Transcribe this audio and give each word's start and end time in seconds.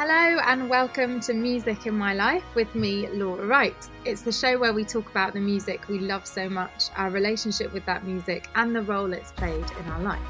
Hello 0.00 0.38
and 0.46 0.70
welcome 0.70 1.18
to 1.18 1.34
Music 1.34 1.86
in 1.86 1.98
My 1.98 2.14
Life 2.14 2.44
with 2.54 2.72
me, 2.76 3.08
Laura 3.08 3.44
Wright. 3.44 3.90
It's 4.04 4.22
the 4.22 4.30
show 4.30 4.56
where 4.56 4.72
we 4.72 4.84
talk 4.84 5.10
about 5.10 5.32
the 5.32 5.40
music 5.40 5.88
we 5.88 5.98
love 5.98 6.24
so 6.24 6.48
much, 6.48 6.84
our 6.94 7.10
relationship 7.10 7.72
with 7.72 7.84
that 7.86 8.06
music, 8.06 8.48
and 8.54 8.76
the 8.76 8.82
role 8.82 9.12
it's 9.12 9.32
played 9.32 9.64
in 9.68 9.90
our 9.90 10.00
life. 10.00 10.22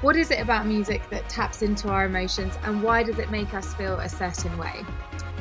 What 0.00 0.16
is 0.16 0.32
it 0.32 0.40
about 0.40 0.66
music 0.66 1.08
that 1.10 1.28
taps 1.28 1.62
into 1.62 1.86
our 1.90 2.06
emotions 2.06 2.58
and 2.64 2.82
why 2.82 3.04
does 3.04 3.20
it 3.20 3.30
make 3.30 3.54
us 3.54 3.72
feel 3.74 4.00
a 4.00 4.08
certain 4.08 4.58
way? 4.58 4.84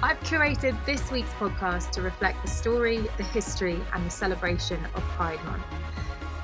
I've 0.04 0.20
curated 0.20 0.78
this 0.86 1.10
week's 1.10 1.34
podcast 1.34 1.90
to 1.94 2.04
reflect 2.04 2.44
the 2.44 2.52
story, 2.52 3.00
the 3.18 3.24
history, 3.24 3.82
and 3.92 4.06
the 4.06 4.12
celebration 4.12 4.86
of 4.94 5.02
Pride 5.02 5.44
Month. 5.46 5.64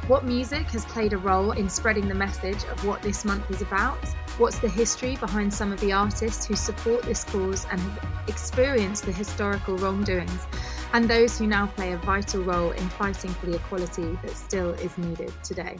What 0.07 0.25
music 0.25 0.66
has 0.71 0.83
played 0.85 1.13
a 1.13 1.17
role 1.17 1.51
in 1.51 1.69
spreading 1.69 2.07
the 2.07 2.16
message 2.16 2.63
of 2.63 2.83
what 2.88 3.03
this 3.03 3.23
month 3.23 3.51
is 3.51 3.61
about? 3.61 4.03
What's 4.39 4.57
the 4.57 4.67
history 4.67 5.15
behind 5.17 5.53
some 5.53 5.71
of 5.71 5.79
the 5.79 5.93
artists 5.93 6.47
who 6.47 6.55
support 6.55 7.03
this 7.03 7.23
cause 7.23 7.67
and 7.69 7.79
have 7.79 8.27
experienced 8.27 9.05
the 9.05 9.11
historical 9.11 9.77
wrongdoings, 9.77 10.47
and 10.93 11.07
those 11.07 11.37
who 11.37 11.45
now 11.45 11.67
play 11.67 11.93
a 11.93 11.97
vital 11.97 12.41
role 12.41 12.71
in 12.71 12.89
fighting 12.89 13.29
for 13.29 13.45
the 13.45 13.57
equality 13.57 14.17
that 14.23 14.31
still 14.31 14.71
is 14.71 14.97
needed 14.97 15.31
today? 15.43 15.77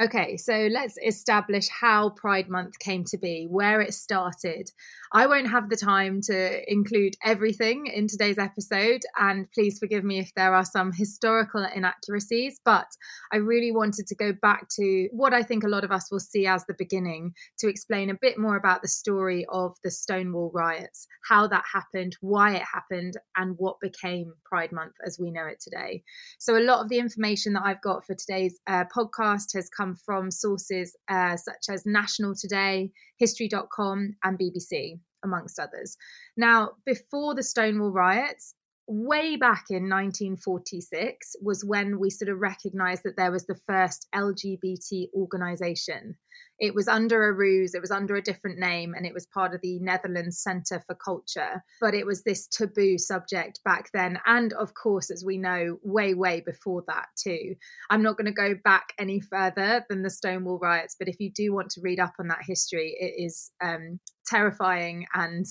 Okay, 0.00 0.38
so 0.38 0.68
let's 0.70 0.98
establish 1.06 1.68
how 1.68 2.10
Pride 2.10 2.48
Month 2.48 2.78
came 2.78 3.04
to 3.04 3.18
be, 3.18 3.46
where 3.50 3.82
it 3.82 3.92
started. 3.92 4.70
I 5.16 5.26
won't 5.26 5.48
have 5.48 5.70
the 5.70 5.76
time 5.76 6.20
to 6.24 6.70
include 6.70 7.14
everything 7.24 7.86
in 7.86 8.06
today's 8.06 8.36
episode, 8.36 9.00
and 9.18 9.50
please 9.50 9.78
forgive 9.78 10.04
me 10.04 10.18
if 10.18 10.30
there 10.34 10.54
are 10.54 10.66
some 10.66 10.92
historical 10.92 11.66
inaccuracies, 11.74 12.60
but 12.66 12.84
I 13.32 13.38
really 13.38 13.72
wanted 13.72 14.08
to 14.08 14.14
go 14.14 14.34
back 14.34 14.68
to 14.76 15.08
what 15.12 15.32
I 15.32 15.42
think 15.42 15.64
a 15.64 15.68
lot 15.68 15.84
of 15.84 15.90
us 15.90 16.10
will 16.10 16.20
see 16.20 16.46
as 16.46 16.66
the 16.66 16.74
beginning 16.76 17.32
to 17.60 17.66
explain 17.66 18.10
a 18.10 18.18
bit 18.20 18.36
more 18.36 18.58
about 18.58 18.82
the 18.82 18.88
story 18.88 19.46
of 19.48 19.74
the 19.82 19.90
Stonewall 19.90 20.50
riots, 20.52 21.08
how 21.26 21.46
that 21.46 21.64
happened, 21.72 22.18
why 22.20 22.54
it 22.56 22.64
happened, 22.70 23.16
and 23.38 23.54
what 23.56 23.80
became 23.80 24.34
Pride 24.44 24.70
Month 24.70 24.96
as 25.06 25.18
we 25.18 25.30
know 25.30 25.46
it 25.46 25.60
today. 25.60 26.02
So, 26.38 26.58
a 26.58 26.60
lot 26.60 26.84
of 26.84 26.90
the 26.90 26.98
information 26.98 27.54
that 27.54 27.62
I've 27.64 27.80
got 27.80 28.04
for 28.04 28.14
today's 28.14 28.58
uh, 28.66 28.84
podcast 28.94 29.54
has 29.54 29.70
come 29.74 29.96
from 29.96 30.30
sources 30.30 30.94
uh, 31.08 31.38
such 31.38 31.70
as 31.70 31.86
National 31.86 32.34
Today, 32.34 32.90
History.com, 33.18 34.16
and 34.22 34.38
BBC, 34.38 34.98
amongst 35.24 35.58
others. 35.58 35.96
Now, 36.36 36.72
before 36.84 37.34
the 37.34 37.42
Stonewall 37.42 37.92
riots, 37.92 38.54
way 38.88 39.36
back 39.36 39.64
in 39.70 39.88
1946 39.88 41.36
was 41.42 41.64
when 41.64 41.98
we 41.98 42.10
sort 42.10 42.28
of 42.28 42.38
recognized 42.38 43.02
that 43.04 43.16
there 43.16 43.32
was 43.32 43.46
the 43.46 43.58
first 43.66 44.06
LGBT 44.14 45.08
organization. 45.14 46.16
It 46.58 46.74
was 46.74 46.88
under 46.88 47.28
a 47.28 47.32
ruse, 47.32 47.74
it 47.74 47.80
was 47.80 47.90
under 47.90 48.16
a 48.16 48.22
different 48.22 48.58
name, 48.58 48.94
and 48.94 49.04
it 49.06 49.14
was 49.14 49.26
part 49.26 49.54
of 49.54 49.60
the 49.60 49.78
Netherlands 49.80 50.38
Center 50.38 50.82
for 50.86 50.94
Culture. 50.94 51.62
But 51.80 51.94
it 51.94 52.06
was 52.06 52.22
this 52.22 52.46
taboo 52.46 52.98
subject 52.98 53.60
back 53.64 53.90
then. 53.92 54.18
And 54.26 54.52
of 54.54 54.74
course, 54.74 55.10
as 55.10 55.24
we 55.24 55.36
know, 55.36 55.78
way, 55.82 56.14
way 56.14 56.40
before 56.40 56.82
that, 56.86 57.06
too. 57.16 57.54
I'm 57.90 58.02
not 58.02 58.16
going 58.16 58.26
to 58.26 58.32
go 58.32 58.54
back 58.64 58.92
any 58.98 59.20
further 59.20 59.84
than 59.88 60.02
the 60.02 60.10
Stonewall 60.10 60.58
riots, 60.58 60.96
but 60.98 61.08
if 61.08 61.20
you 61.20 61.30
do 61.30 61.52
want 61.52 61.70
to 61.70 61.80
read 61.82 62.00
up 62.00 62.14
on 62.18 62.28
that 62.28 62.42
history, 62.46 62.96
it 62.98 63.22
is 63.22 63.50
um, 63.62 64.00
terrifying 64.26 65.06
and 65.14 65.46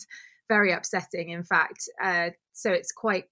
very 0.48 0.72
upsetting, 0.72 1.30
in 1.30 1.44
fact. 1.44 1.90
Uh, 2.04 2.30
so 2.52 2.72
it's 2.72 2.92
quite, 2.92 3.26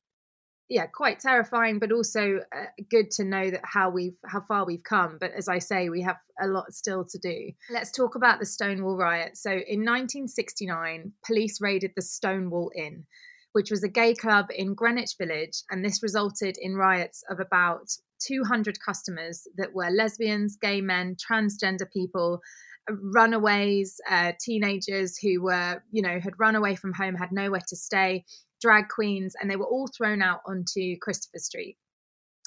yeah, 0.70 0.86
quite 0.88 1.20
terrifying, 1.20 1.80
but 1.80 1.92
also 1.92 2.40
uh, 2.56 2.66
good 2.90 3.12
to 3.12 3.24
know 3.24 3.52
that 3.52 3.62
how 3.64 3.90
we've 3.90 4.18
how 4.26 4.42
far 4.42 4.66
we've 4.66 4.84
come. 4.84 5.18
But 5.20 5.32
as 5.38 5.48
I 5.48 5.60
say, 5.60 5.90
we 5.90 6.02
have 6.02 6.18
a 6.42 6.48
lot 6.48 6.74
still 6.74 7.06
to 7.06 7.18
do. 7.20 7.52
Let's 7.70 7.92
talk 7.92 8.16
about 8.16 8.40
the 8.40 8.46
Stonewall 8.46 8.98
riot. 8.98 9.38
So 9.38 9.52
in 9.52 9.86
1969, 9.86 11.14
police 11.26 11.60
raided 11.62 11.92
the 11.96 12.02
Stonewall 12.02 12.72
Inn. 12.76 13.06
Which 13.52 13.70
was 13.70 13.84
a 13.84 13.88
gay 13.88 14.16
club 14.16 14.48
in 14.50 14.74
Greenwich 14.74 15.12
Village, 15.16 15.62
and 15.70 15.86
this 15.86 16.02
resulted 16.02 16.58
in 16.60 16.74
riots 16.74 17.24
of 17.30 17.40
about 17.40 17.88
200 18.26 18.80
customers 18.84 19.48
that 19.58 19.76
were 19.76 19.92
lesbians, 19.92 20.58
gay 20.60 20.82
men, 20.82 21.16
transgender 21.16 21.86
people, 21.92 22.42
runaways, 22.90 24.02
uh, 24.10 24.32
teenagers 24.40 25.18
who 25.18 25.42
were, 25.44 25.84
you 25.92 26.02
know, 26.02 26.20
had 26.20 26.40
run 26.40 26.56
away 26.56 26.76
from 26.76 26.94
home, 26.94 27.16
had 27.16 27.32
nowhere 27.32 27.62
to 27.68 27.76
stay, 27.76 28.26
drag 28.64 28.88
queens, 28.88 29.36
and 29.40 29.52
they 29.52 29.58
were 29.58 29.66
all 29.66 29.88
thrown 29.88 30.22
out 30.22 30.40
onto 30.48 30.98
Christopher 31.02 31.40
Street. 31.40 31.78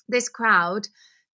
This 0.09 0.28
crowd 0.28 0.88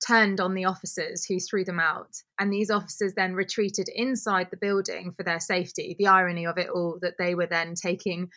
turned 0.05 0.41
on 0.41 0.55
the 0.55 0.65
officers 0.65 1.25
who 1.25 1.39
threw 1.39 1.65
them 1.65 1.79
out, 1.79 2.17
and 2.41 2.53
these 2.53 2.71
officers 2.71 3.15
then 3.15 3.35
retreated 3.35 3.89
inside 3.95 4.49
the 4.51 4.57
building 4.57 5.13
for 5.13 5.23
their 5.23 5.41
safety. 5.41 5.95
The 5.99 6.09
irony 6.09 6.45
of 6.45 6.59
it 6.59 6.69
all 6.69 6.99
that 7.01 7.15
they 7.19 7.37
were 7.37 7.47
then 7.47 7.75
taking 7.75 8.29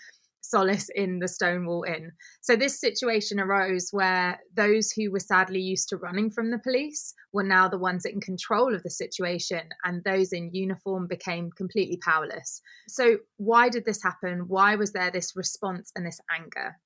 solace 0.49 0.89
in 0.93 1.19
the 1.19 1.27
Stonewall 1.27 1.83
Inn. 1.83 2.11
So 2.41 2.55
this 2.55 2.79
situation 2.79 3.39
arose 3.39 3.89
where 3.91 4.39
those 4.55 4.91
who 4.91 5.11
were 5.11 5.19
sadly 5.19 5.59
used 5.59 5.89
to 5.89 5.97
running 5.97 6.29
from 6.29 6.51
the 6.51 6.59
police 6.59 7.13
were 7.33 7.43
now 7.43 7.67
the 7.67 7.77
ones 7.77 8.05
in 8.05 8.21
control 8.21 8.73
of 8.73 8.83
the 8.83 8.89
situation, 8.89 9.61
and 9.83 10.03
those 10.03 10.31
in 10.33 10.51
uniform 10.53 11.07
became 11.07 11.51
completely 11.51 11.97
powerless. 12.03 12.61
So, 12.87 13.17
why 13.37 13.69
did 13.69 13.85
this 13.85 14.01
happen? 14.01 14.45
Why 14.47 14.75
was 14.75 14.93
there 14.93 15.11
this 15.11 15.35
response 15.35 15.91
and 15.95 16.05
this 16.05 16.21
anger? 16.33 16.77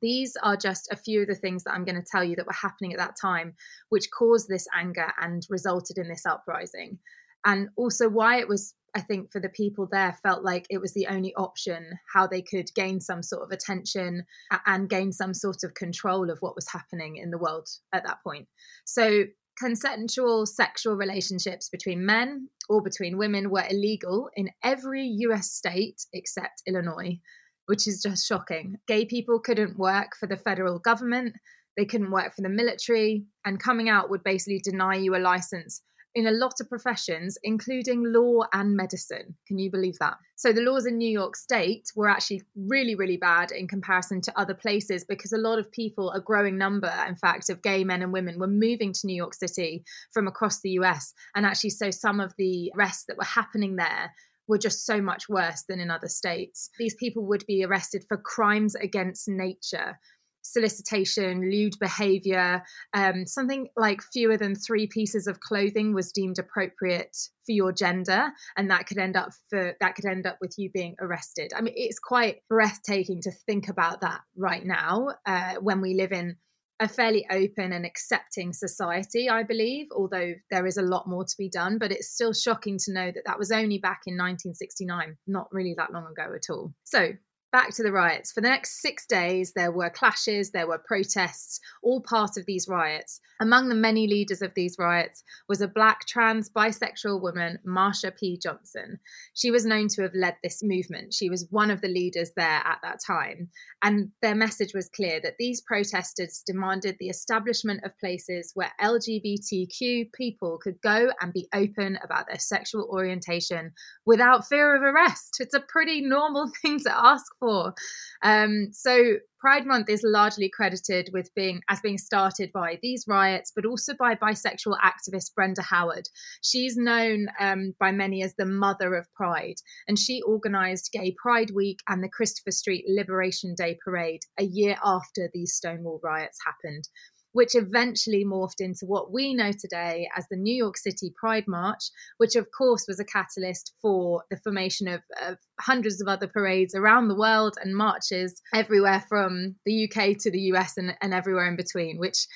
These 0.00 0.36
are 0.42 0.56
just 0.56 0.90
a 0.90 0.96
few 0.96 1.22
of 1.22 1.28
the 1.28 1.34
things 1.34 1.64
that 1.64 1.72
I'm 1.72 1.84
going 1.84 2.00
to 2.00 2.06
tell 2.08 2.24
you 2.24 2.36
that 2.36 2.46
were 2.46 2.52
happening 2.52 2.92
at 2.92 2.98
that 2.98 3.14
time, 3.20 3.54
which 3.88 4.10
caused 4.10 4.48
this 4.48 4.66
anger 4.74 5.12
and 5.20 5.46
resulted 5.48 5.96
in 5.96 6.08
this 6.08 6.26
uprising. 6.26 6.98
And 7.44 7.68
also 7.76 8.08
why 8.08 8.38
it 8.38 8.48
was 8.48 8.74
I 8.94 9.00
think 9.00 9.32
for 9.32 9.40
the 9.40 9.48
people 9.48 9.88
there 9.90 10.18
felt 10.22 10.44
like 10.44 10.66
it 10.68 10.80
was 10.80 10.92
the 10.92 11.06
only 11.06 11.34
option 11.34 11.98
how 12.12 12.26
they 12.26 12.42
could 12.42 12.74
gain 12.74 13.00
some 13.00 13.22
sort 13.22 13.42
of 13.42 13.50
attention 13.50 14.24
and 14.66 14.88
gain 14.88 15.12
some 15.12 15.34
sort 15.34 15.64
of 15.64 15.74
control 15.74 16.30
of 16.30 16.38
what 16.40 16.54
was 16.54 16.70
happening 16.70 17.16
in 17.16 17.30
the 17.30 17.38
world 17.38 17.68
at 17.92 18.04
that 18.04 18.18
point. 18.22 18.48
So 18.84 19.24
consensual 19.58 20.46
sexual 20.46 20.96
relationships 20.96 21.68
between 21.68 22.04
men 22.04 22.48
or 22.68 22.82
between 22.82 23.18
women 23.18 23.50
were 23.50 23.64
illegal 23.70 24.28
in 24.36 24.50
every 24.62 25.02
US 25.02 25.50
state 25.52 26.04
except 26.12 26.62
Illinois, 26.66 27.18
which 27.66 27.86
is 27.86 28.02
just 28.02 28.26
shocking. 28.26 28.76
Gay 28.86 29.04
people 29.04 29.40
couldn't 29.40 29.78
work 29.78 30.16
for 30.18 30.26
the 30.26 30.36
federal 30.36 30.78
government, 30.78 31.34
they 31.76 31.84
couldn't 31.86 32.10
work 32.10 32.34
for 32.34 32.42
the 32.42 32.48
military, 32.50 33.24
and 33.46 33.62
coming 33.62 33.88
out 33.88 34.10
would 34.10 34.22
basically 34.22 34.60
deny 34.62 34.96
you 34.96 35.16
a 35.16 35.18
license 35.18 35.82
in 36.14 36.26
a 36.26 36.32
lot 36.32 36.60
of 36.60 36.68
professions, 36.68 37.38
including 37.42 38.12
law 38.12 38.42
and 38.52 38.76
medicine. 38.76 39.34
Can 39.46 39.58
you 39.58 39.70
believe 39.70 39.98
that? 39.98 40.16
So, 40.36 40.52
the 40.52 40.60
laws 40.60 40.86
in 40.86 40.98
New 40.98 41.10
York 41.10 41.36
State 41.36 41.90
were 41.94 42.08
actually 42.08 42.42
really, 42.56 42.94
really 42.94 43.16
bad 43.16 43.50
in 43.50 43.68
comparison 43.68 44.20
to 44.22 44.38
other 44.38 44.54
places 44.54 45.04
because 45.04 45.32
a 45.32 45.38
lot 45.38 45.58
of 45.58 45.70
people, 45.70 46.10
a 46.10 46.20
growing 46.20 46.58
number, 46.58 46.92
in 47.08 47.16
fact, 47.16 47.48
of 47.48 47.62
gay 47.62 47.84
men 47.84 48.02
and 48.02 48.12
women 48.12 48.38
were 48.38 48.46
moving 48.46 48.92
to 48.92 49.06
New 49.06 49.16
York 49.16 49.34
City 49.34 49.84
from 50.12 50.28
across 50.28 50.60
the 50.60 50.70
US. 50.70 51.14
And 51.34 51.46
actually, 51.46 51.70
so 51.70 51.90
some 51.90 52.20
of 52.20 52.34
the 52.36 52.72
arrests 52.76 53.04
that 53.06 53.16
were 53.16 53.24
happening 53.24 53.76
there 53.76 54.12
were 54.48 54.58
just 54.58 54.84
so 54.84 55.00
much 55.00 55.28
worse 55.28 55.64
than 55.68 55.80
in 55.80 55.90
other 55.90 56.08
states. 56.08 56.70
These 56.78 56.94
people 56.96 57.24
would 57.26 57.44
be 57.46 57.64
arrested 57.64 58.04
for 58.08 58.16
crimes 58.16 58.74
against 58.74 59.28
nature, 59.28 59.98
solicitation, 60.42 61.40
lewd 61.40 61.74
behavior, 61.80 62.62
um, 62.94 63.26
something 63.26 63.68
like 63.76 64.02
fewer 64.02 64.36
than 64.36 64.54
three 64.54 64.86
pieces 64.86 65.26
of 65.26 65.40
clothing 65.40 65.94
was 65.94 66.12
deemed 66.12 66.38
appropriate 66.38 67.16
for 67.44 67.52
your 67.52 67.72
gender, 67.72 68.30
and 68.56 68.70
that 68.70 68.86
could 68.86 68.98
end 68.98 69.16
up 69.16 69.30
for 69.48 69.74
that 69.80 69.94
could 69.94 70.06
end 70.06 70.26
up 70.26 70.38
with 70.40 70.54
you 70.58 70.70
being 70.70 70.94
arrested. 71.00 71.52
I 71.56 71.60
mean, 71.60 71.74
it's 71.76 71.98
quite 71.98 72.42
breathtaking 72.48 73.22
to 73.22 73.32
think 73.46 73.68
about 73.68 74.00
that 74.02 74.20
right 74.36 74.64
now 74.64 75.08
uh, 75.26 75.54
when 75.60 75.80
we 75.80 75.94
live 75.94 76.12
in 76.12 76.36
a 76.82 76.88
fairly 76.88 77.24
open 77.30 77.72
and 77.72 77.86
accepting 77.86 78.52
society, 78.52 79.30
I 79.30 79.44
believe, 79.44 79.86
although 79.94 80.34
there 80.50 80.66
is 80.66 80.76
a 80.76 80.82
lot 80.82 81.06
more 81.06 81.24
to 81.24 81.34
be 81.38 81.48
done. 81.48 81.78
But 81.78 81.92
it's 81.92 82.12
still 82.12 82.32
shocking 82.32 82.76
to 82.84 82.92
know 82.92 83.12
that 83.12 83.22
that 83.24 83.38
was 83.38 83.52
only 83.52 83.78
back 83.78 84.02
in 84.06 84.14
1969, 84.14 85.16
not 85.28 85.48
really 85.52 85.74
that 85.78 85.92
long 85.92 86.06
ago 86.06 86.34
at 86.34 86.52
all. 86.52 86.74
So, 86.82 87.12
back 87.52 87.70
to 87.74 87.82
the 87.82 87.92
riots. 87.92 88.32
For 88.32 88.40
the 88.40 88.48
next 88.48 88.80
six 88.80 89.06
days, 89.06 89.52
there 89.52 89.70
were 89.70 89.90
clashes, 89.90 90.50
there 90.50 90.66
were 90.66 90.78
protests, 90.78 91.60
all 91.82 92.00
part 92.00 92.38
of 92.38 92.46
these 92.46 92.66
riots. 92.66 93.20
Among 93.40 93.68
the 93.68 93.74
many 93.74 94.06
leaders 94.06 94.40
of 94.40 94.54
these 94.54 94.76
riots 94.78 95.22
was 95.48 95.60
a 95.60 95.68
black 95.68 96.06
trans 96.06 96.48
bisexual 96.48 97.20
woman, 97.20 97.58
Marsha 97.66 98.16
P. 98.16 98.38
Johnson. 98.42 99.00
She 99.34 99.50
was 99.50 99.66
known 99.66 99.88
to 99.88 100.02
have 100.02 100.14
led 100.14 100.36
this 100.42 100.62
movement. 100.62 101.12
She 101.12 101.28
was 101.28 101.46
one 101.50 101.70
of 101.70 101.80
the 101.80 101.88
leaders 101.88 102.32
there 102.36 102.62
at 102.64 102.78
that 102.82 103.00
time. 103.04 103.50
And 103.82 104.12
their 104.22 104.36
message 104.36 104.74
was 104.74 104.88
clear 104.88 105.20
that 105.20 105.38
these 105.38 105.60
protesters 105.60 106.42
demanded 106.46 106.96
the 106.98 107.08
establishment 107.08 107.84
of 107.84 107.98
places 107.98 108.52
where 108.54 108.72
LGBTQ 108.80 110.12
people 110.12 110.58
could 110.62 110.80
go 110.80 111.10
and 111.20 111.32
be 111.32 111.48
open 111.52 111.98
about 112.02 112.28
their 112.28 112.38
sexual 112.38 112.88
orientation 112.90 113.72
without 114.06 114.46
fear 114.46 114.76
of 114.76 114.82
arrest. 114.82 115.38
It's 115.40 115.54
a 115.54 115.60
pretty 115.60 116.00
normal 116.00 116.50
thing 116.62 116.78
to 116.80 116.96
ask 116.96 117.24
for. 117.42 117.74
Um, 118.22 118.68
so 118.72 119.16
Pride 119.40 119.66
Month 119.66 119.90
is 119.90 120.04
largely 120.04 120.48
credited 120.48 121.10
with 121.12 121.34
being 121.34 121.62
as 121.68 121.80
being 121.80 121.98
started 121.98 122.52
by 122.52 122.78
these 122.80 123.06
riots, 123.08 123.50
but 123.54 123.66
also 123.66 123.92
by 123.98 124.14
bisexual 124.14 124.76
activist 124.78 125.34
Brenda 125.34 125.62
Howard. 125.62 126.08
She's 126.42 126.76
known 126.76 127.26
um, 127.40 127.74
by 127.80 127.90
many 127.90 128.22
as 128.22 128.36
the 128.36 128.46
mother 128.46 128.94
of 128.94 129.12
Pride, 129.14 129.56
and 129.88 129.98
she 129.98 130.22
organised 130.22 130.92
Gay 130.92 131.16
Pride 131.20 131.50
Week 131.52 131.80
and 131.88 132.04
the 132.04 132.08
Christopher 132.08 132.52
Street 132.52 132.84
Liberation 132.86 133.56
Day 133.56 133.76
Parade 133.84 134.22
a 134.38 134.44
year 134.44 134.76
after 134.84 135.28
these 135.34 135.54
Stonewall 135.54 135.98
riots 136.04 136.38
happened 136.46 136.84
which 137.32 137.54
eventually 137.54 138.24
morphed 138.24 138.60
into 138.60 138.86
what 138.86 139.12
we 139.12 139.34
know 139.34 139.52
today 139.52 140.08
as 140.16 140.26
the 140.28 140.36
New 140.36 140.54
York 140.54 140.76
City 140.76 141.12
Pride 141.16 141.46
March, 141.46 141.84
which 142.18 142.36
of 142.36 142.48
course 142.56 142.84
was 142.86 143.00
a 143.00 143.04
catalyst 143.04 143.72
for 143.80 144.24
the 144.30 144.36
formation 144.36 144.88
of, 144.88 145.02
of, 145.22 145.38
hundreds 145.60 146.00
of 146.00 146.08
other 146.08 146.26
parades 146.26 146.74
around 146.74 147.06
the 147.06 147.14
world 147.14 147.56
and 147.62 147.76
marches 147.76 148.42
everywhere 148.52 149.04
from 149.08 149.54
the 149.64 149.88
UK 149.88 150.16
to 150.18 150.30
the 150.30 150.40
US 150.52 150.76
and, 150.76 150.94
and 151.00 151.14
everywhere 151.14 151.46
in 151.46 151.56
between, 151.56 151.98
which 151.98 152.26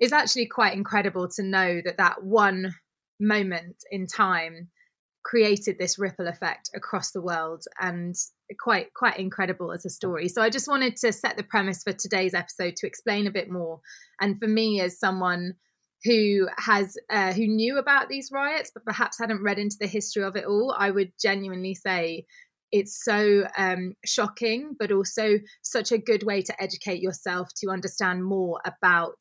is 0.00 0.12
actually 0.12 0.46
quite 0.46 0.74
incredible 0.74 1.28
to 1.28 1.42
know 1.42 1.80
that 1.84 1.96
that 1.96 2.22
one 2.22 2.74
moment 3.18 3.76
in 3.90 4.06
time 4.06 4.68
created 5.24 5.76
this 5.78 5.98
ripple 5.98 6.28
effect 6.28 6.70
across 6.74 7.10
the 7.10 7.20
world. 7.20 7.64
And 7.80 8.14
quite 8.58 8.94
quite 8.94 9.18
incredible 9.18 9.72
as 9.72 9.84
a 9.84 9.90
story. 9.90 10.28
So 10.28 10.42
i 10.42 10.50
just 10.50 10.68
wanted 10.68 10.96
to 10.96 11.12
set 11.12 11.36
the 11.36 11.42
premise 11.42 11.82
for 11.82 11.92
today's 11.92 12.34
episode 12.34 12.76
to 12.76 12.86
explain 12.86 13.26
a 13.26 13.32
bit 13.32 13.50
more. 13.50 13.80
And 14.20 14.38
for 14.38 14.46
me 14.48 14.80
as 14.80 14.98
someone 14.98 15.54
who 16.04 16.48
has 16.58 16.96
uh, 17.10 17.32
who 17.32 17.46
knew 17.46 17.78
about 17.78 18.08
these 18.08 18.30
riots 18.32 18.70
but 18.72 18.84
perhaps 18.84 19.18
hadn't 19.18 19.42
read 19.42 19.58
into 19.58 19.76
the 19.80 19.86
history 19.86 20.22
of 20.22 20.36
it 20.36 20.44
all 20.44 20.74
i 20.78 20.90
would 20.90 21.10
genuinely 21.20 21.74
say 21.74 22.24
it's 22.72 23.02
so 23.02 23.46
um, 23.56 23.94
shocking 24.04 24.74
but 24.78 24.92
also 24.92 25.38
such 25.62 25.92
a 25.92 25.98
good 25.98 26.22
way 26.24 26.42
to 26.42 26.62
educate 26.62 27.00
yourself 27.00 27.48
to 27.56 27.70
understand 27.70 28.24
more 28.24 28.60
about 28.64 29.16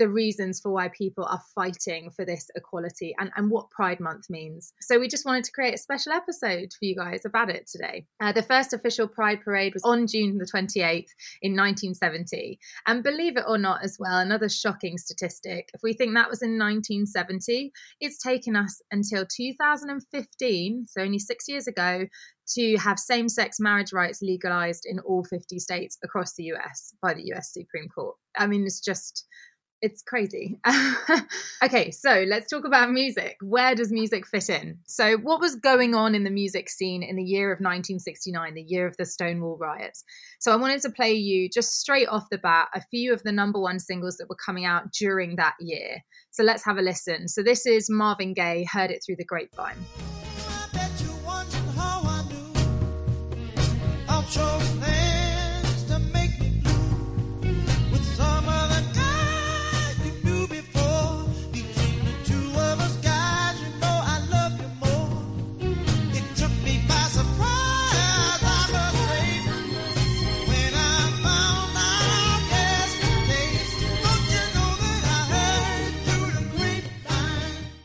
the 0.00 0.08
reasons 0.08 0.60
for 0.60 0.72
why 0.72 0.88
people 0.88 1.24
are 1.24 1.42
fighting 1.54 2.10
for 2.10 2.24
this 2.24 2.50
equality 2.56 3.14
and, 3.20 3.30
and 3.36 3.50
what 3.50 3.70
Pride 3.70 4.00
Month 4.00 4.30
means. 4.30 4.72
So 4.80 4.98
we 4.98 5.06
just 5.06 5.26
wanted 5.26 5.44
to 5.44 5.52
create 5.52 5.74
a 5.74 5.78
special 5.78 6.12
episode 6.12 6.72
for 6.72 6.86
you 6.86 6.96
guys 6.96 7.24
about 7.24 7.50
it 7.50 7.68
today. 7.68 8.06
Uh, 8.20 8.32
the 8.32 8.42
first 8.42 8.72
official 8.72 9.06
Pride 9.06 9.42
Parade 9.42 9.74
was 9.74 9.84
on 9.84 10.06
June 10.06 10.38
the 10.38 10.46
28th 10.46 11.10
in 11.42 11.52
1970. 11.52 12.58
And 12.86 13.04
believe 13.04 13.36
it 13.36 13.44
or 13.46 13.58
not, 13.58 13.84
as 13.84 13.98
well, 14.00 14.18
another 14.18 14.48
shocking 14.48 14.96
statistic 14.98 15.70
if 15.74 15.82
we 15.82 15.92
think 15.92 16.14
that 16.14 16.30
was 16.30 16.42
in 16.42 16.58
1970, 16.58 17.72
it's 18.00 18.18
taken 18.18 18.56
us 18.56 18.80
until 18.90 19.26
2015, 19.26 20.86
so 20.88 21.02
only 21.02 21.18
six 21.18 21.46
years 21.46 21.66
ago, 21.66 22.06
to 22.54 22.76
have 22.78 22.98
same 22.98 23.28
sex 23.28 23.60
marriage 23.60 23.92
rights 23.92 24.22
legalized 24.22 24.84
in 24.86 24.98
all 25.00 25.22
50 25.24 25.58
states 25.58 25.98
across 26.02 26.34
the 26.34 26.44
US 26.44 26.94
by 27.00 27.14
the 27.14 27.32
US 27.32 27.52
Supreme 27.52 27.88
Court. 27.88 28.16
I 28.36 28.46
mean, 28.46 28.64
it's 28.64 28.80
just 28.80 29.26
it's 29.82 30.02
crazy. 30.02 30.58
okay, 31.64 31.90
so 31.90 32.24
let's 32.28 32.50
talk 32.50 32.64
about 32.64 32.90
music. 32.90 33.36
Where 33.40 33.74
does 33.74 33.90
music 33.90 34.26
fit 34.26 34.50
in? 34.50 34.78
So, 34.84 35.16
what 35.16 35.40
was 35.40 35.56
going 35.56 35.94
on 35.94 36.14
in 36.14 36.24
the 36.24 36.30
music 36.30 36.68
scene 36.68 37.02
in 37.02 37.16
the 37.16 37.22
year 37.22 37.50
of 37.50 37.56
1969, 37.56 38.54
the 38.54 38.62
year 38.62 38.86
of 38.86 38.96
the 38.96 39.06
Stonewall 39.06 39.56
riots? 39.58 40.04
So, 40.38 40.52
I 40.52 40.56
wanted 40.56 40.82
to 40.82 40.90
play 40.90 41.12
you 41.12 41.48
just 41.48 41.80
straight 41.80 42.08
off 42.08 42.28
the 42.30 42.38
bat 42.38 42.68
a 42.74 42.80
few 42.80 43.12
of 43.12 43.22
the 43.22 43.32
number 43.32 43.60
one 43.60 43.78
singles 43.78 44.16
that 44.18 44.28
were 44.28 44.36
coming 44.36 44.64
out 44.64 44.92
during 44.92 45.36
that 45.36 45.54
year. 45.60 46.02
So, 46.30 46.42
let's 46.42 46.64
have 46.64 46.78
a 46.78 46.82
listen. 46.82 47.28
So, 47.28 47.42
this 47.42 47.64
is 47.64 47.88
Marvin 47.88 48.34
Gaye, 48.34 48.66
Heard 48.70 48.90
It 48.90 49.02
Through 49.04 49.16
the 49.16 49.24
Grapevine. 49.24 49.78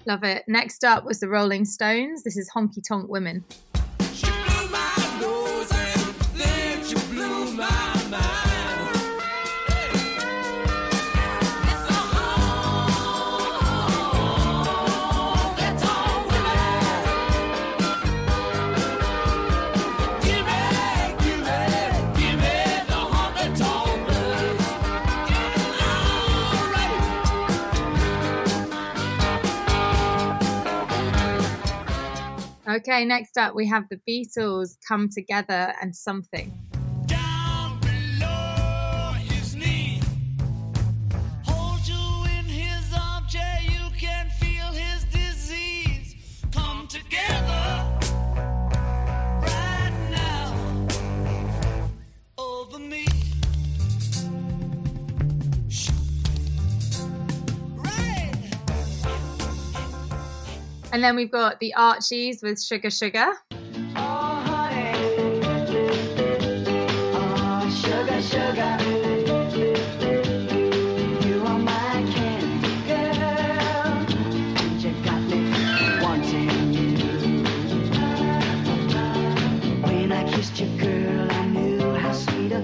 Love 0.08 0.24
it. 0.24 0.44
Next 0.48 0.84
up 0.84 1.04
was 1.04 1.20
the 1.20 1.28
Rolling 1.28 1.66
Stones. 1.66 2.24
This 2.24 2.38
is 2.38 2.52
Honky 2.56 2.84
Tonk 2.88 3.10
Women. 3.10 3.44
Okay, 32.88 33.04
next 33.04 33.36
up 33.36 33.56
we 33.56 33.66
have 33.66 33.90
the 33.90 34.00
Beatles 34.08 34.78
come 34.88 35.10
together 35.10 35.74
and 35.82 35.96
something. 35.96 36.54
And 60.96 61.04
then 61.04 61.18
we've 61.18 61.30
got 61.30 61.60
the 61.60 61.74
Archies 61.74 62.42
with 62.42 62.64
Sugar 62.64 62.90
Sugar. 62.90 63.34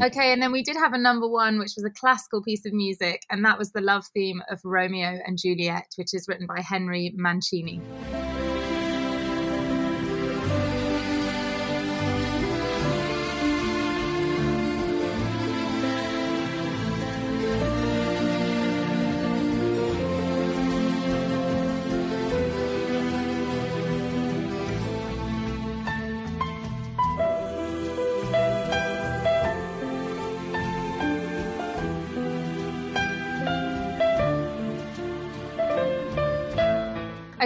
Okay, 0.03 0.33
and 0.33 0.41
then 0.41 0.51
we 0.51 0.63
did 0.63 0.77
have 0.77 0.93
a 0.93 0.97
number 0.97 1.27
one, 1.27 1.59
which 1.59 1.73
was 1.75 1.85
a 1.85 1.91
classical 1.91 2.41
piece 2.41 2.65
of 2.65 2.73
music, 2.73 3.23
and 3.29 3.45
that 3.45 3.59
was 3.59 3.71
the 3.71 3.81
love 3.81 4.03
theme 4.15 4.41
of 4.49 4.59
Romeo 4.63 5.19
and 5.27 5.37
Juliet, 5.37 5.93
which 5.95 6.15
is 6.15 6.27
written 6.27 6.47
by 6.47 6.59
Henry 6.59 7.13
Mancini. 7.15 7.79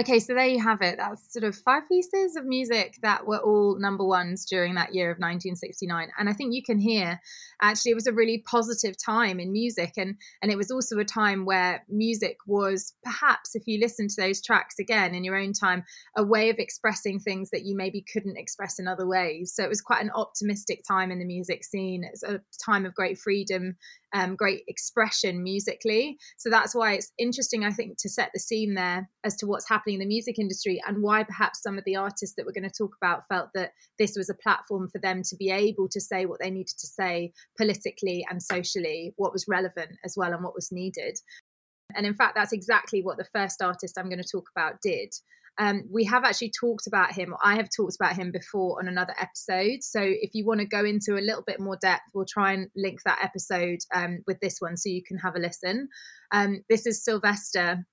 Okay, 0.06 0.20
so 0.20 0.34
there 0.34 0.46
you 0.46 0.62
have 0.62 0.82
it. 0.82 0.98
That's 0.98 1.32
sort 1.32 1.42
of 1.42 1.56
five 1.56 1.88
pieces 1.88 2.36
of 2.36 2.44
music 2.44 2.96
that 3.02 3.26
were 3.26 3.40
all 3.40 3.76
number 3.76 4.06
ones 4.06 4.44
during 4.44 4.76
that 4.76 4.94
year 4.94 5.10
of 5.10 5.16
1969. 5.16 6.10
And 6.16 6.28
I 6.28 6.32
think 6.32 6.54
you 6.54 6.62
can 6.62 6.78
hear 6.78 7.20
actually 7.60 7.90
it 7.90 7.96
was 7.96 8.06
a 8.06 8.12
really 8.12 8.38
positive 8.46 8.96
time 8.96 9.40
in 9.40 9.50
music 9.50 9.94
and 9.96 10.14
and 10.42 10.52
it 10.52 10.56
was 10.56 10.70
also 10.70 11.00
a 11.00 11.04
time 11.04 11.44
where 11.44 11.84
music 11.88 12.36
was 12.46 12.94
perhaps 13.02 13.56
if 13.56 13.66
you 13.66 13.80
listen 13.80 14.06
to 14.06 14.14
those 14.16 14.40
tracks 14.40 14.78
again 14.78 15.12
in 15.12 15.24
your 15.24 15.36
own 15.36 15.52
time 15.52 15.82
a 16.16 16.22
way 16.22 16.50
of 16.50 16.58
expressing 16.58 17.18
things 17.18 17.50
that 17.50 17.64
you 17.64 17.74
maybe 17.74 18.04
couldn't 18.12 18.36
express 18.36 18.78
in 18.78 18.86
other 18.86 19.08
ways. 19.08 19.52
So 19.52 19.64
it 19.64 19.68
was 19.68 19.80
quite 19.80 20.04
an 20.04 20.12
optimistic 20.14 20.84
time 20.86 21.10
in 21.10 21.18
the 21.18 21.24
music 21.24 21.64
scene. 21.64 22.04
It's 22.04 22.22
a 22.22 22.40
time 22.64 22.86
of 22.86 22.94
great 22.94 23.18
freedom 23.18 23.76
um, 24.16 24.34
great 24.34 24.62
expression 24.66 25.42
musically. 25.42 26.16
So 26.38 26.48
that's 26.48 26.74
why 26.74 26.94
it's 26.94 27.12
interesting, 27.18 27.64
I 27.64 27.70
think, 27.70 27.98
to 27.98 28.08
set 28.08 28.30
the 28.32 28.40
scene 28.40 28.74
there 28.74 29.08
as 29.24 29.36
to 29.36 29.46
what's 29.46 29.68
happening 29.68 29.94
in 29.94 30.00
the 30.00 30.06
music 30.06 30.38
industry 30.38 30.80
and 30.86 31.02
why 31.02 31.22
perhaps 31.22 31.62
some 31.62 31.76
of 31.76 31.84
the 31.84 31.96
artists 31.96 32.34
that 32.36 32.46
we're 32.46 32.52
going 32.52 32.68
to 32.68 32.76
talk 32.76 32.96
about 33.00 33.28
felt 33.28 33.50
that 33.54 33.72
this 33.98 34.16
was 34.16 34.30
a 34.30 34.34
platform 34.34 34.88
for 34.88 34.98
them 34.98 35.22
to 35.24 35.36
be 35.36 35.50
able 35.50 35.88
to 35.90 36.00
say 36.00 36.24
what 36.24 36.40
they 36.40 36.50
needed 36.50 36.78
to 36.78 36.86
say 36.86 37.32
politically 37.58 38.24
and 38.30 38.42
socially, 38.42 39.12
what 39.16 39.32
was 39.32 39.44
relevant 39.48 39.90
as 40.02 40.14
well 40.16 40.32
and 40.32 40.42
what 40.42 40.54
was 40.54 40.72
needed. 40.72 41.18
And 41.94 42.06
in 42.06 42.14
fact, 42.14 42.34
that's 42.34 42.52
exactly 42.52 43.02
what 43.02 43.18
the 43.18 43.28
first 43.34 43.62
artist 43.62 43.98
I'm 43.98 44.08
going 44.08 44.22
to 44.22 44.28
talk 44.28 44.48
about 44.56 44.80
did. 44.82 45.12
Um, 45.58 45.84
we 45.90 46.04
have 46.04 46.24
actually 46.24 46.52
talked 46.58 46.86
about 46.86 47.12
him, 47.12 47.32
or 47.32 47.38
I 47.42 47.56
have 47.56 47.68
talked 47.74 47.96
about 47.96 48.16
him 48.16 48.30
before 48.30 48.78
on 48.78 48.88
another 48.88 49.14
episode. 49.18 49.82
So 49.82 50.00
if 50.02 50.30
you 50.34 50.44
want 50.44 50.60
to 50.60 50.66
go 50.66 50.84
into 50.84 51.14
a 51.14 51.24
little 51.24 51.42
bit 51.46 51.60
more 51.60 51.78
depth, 51.80 52.10
we'll 52.14 52.26
try 52.26 52.52
and 52.52 52.68
link 52.76 53.00
that 53.04 53.20
episode 53.22 53.78
um, 53.94 54.18
with 54.26 54.38
this 54.40 54.56
one 54.60 54.76
so 54.76 54.90
you 54.90 55.02
can 55.02 55.18
have 55.18 55.34
a 55.34 55.38
listen. 55.40 55.88
Um, 56.32 56.62
this 56.68 56.86
is 56.86 57.04
Sylvester. 57.04 57.86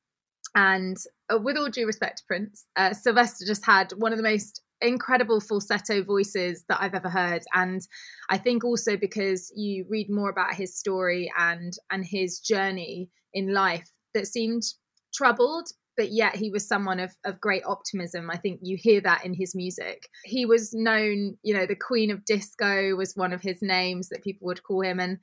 And 0.55 0.97
uh, 1.33 1.39
with 1.39 1.57
all 1.57 1.69
due 1.69 1.87
respect 1.87 2.19
to 2.19 2.23
Prince, 2.27 2.67
uh, 2.75 2.93
Sylvester 2.93 3.45
just 3.45 3.65
had 3.65 3.91
one 3.91 4.11
of 4.11 4.17
the 4.17 4.23
most 4.23 4.61
incredible 4.81 5.39
falsetto 5.39 6.03
voices 6.03 6.65
that 6.67 6.79
I've 6.81 6.93
ever 6.93 7.09
heard. 7.09 7.41
And 7.53 7.81
I 8.29 8.37
think 8.37 8.63
also 8.63 8.97
because 8.97 9.51
you 9.55 9.85
read 9.89 10.09
more 10.09 10.29
about 10.29 10.53
his 10.53 10.77
story 10.77 11.31
and 11.37 11.73
and 11.89 12.05
his 12.05 12.39
journey 12.39 13.09
in 13.33 13.53
life 13.53 13.89
that 14.13 14.27
seemed 14.27 14.63
troubled 15.13 15.69
but 15.95 16.11
yet 16.11 16.35
he 16.35 16.49
was 16.49 16.67
someone 16.67 16.99
of, 16.99 17.11
of 17.25 17.41
great 17.41 17.63
optimism. 17.65 18.29
I 18.29 18.37
think 18.37 18.59
you 18.63 18.77
hear 18.77 19.01
that 19.01 19.25
in 19.25 19.33
his 19.33 19.55
music. 19.55 20.07
He 20.23 20.45
was 20.45 20.73
known, 20.73 21.37
you 21.43 21.53
know, 21.53 21.65
the 21.65 21.75
Queen 21.75 22.11
of 22.11 22.25
Disco 22.25 22.95
was 22.95 23.15
one 23.15 23.33
of 23.33 23.41
his 23.41 23.61
names 23.61 24.09
that 24.09 24.23
people 24.23 24.47
would 24.47 24.63
call 24.63 24.81
him. 24.81 24.99
And 24.99 25.19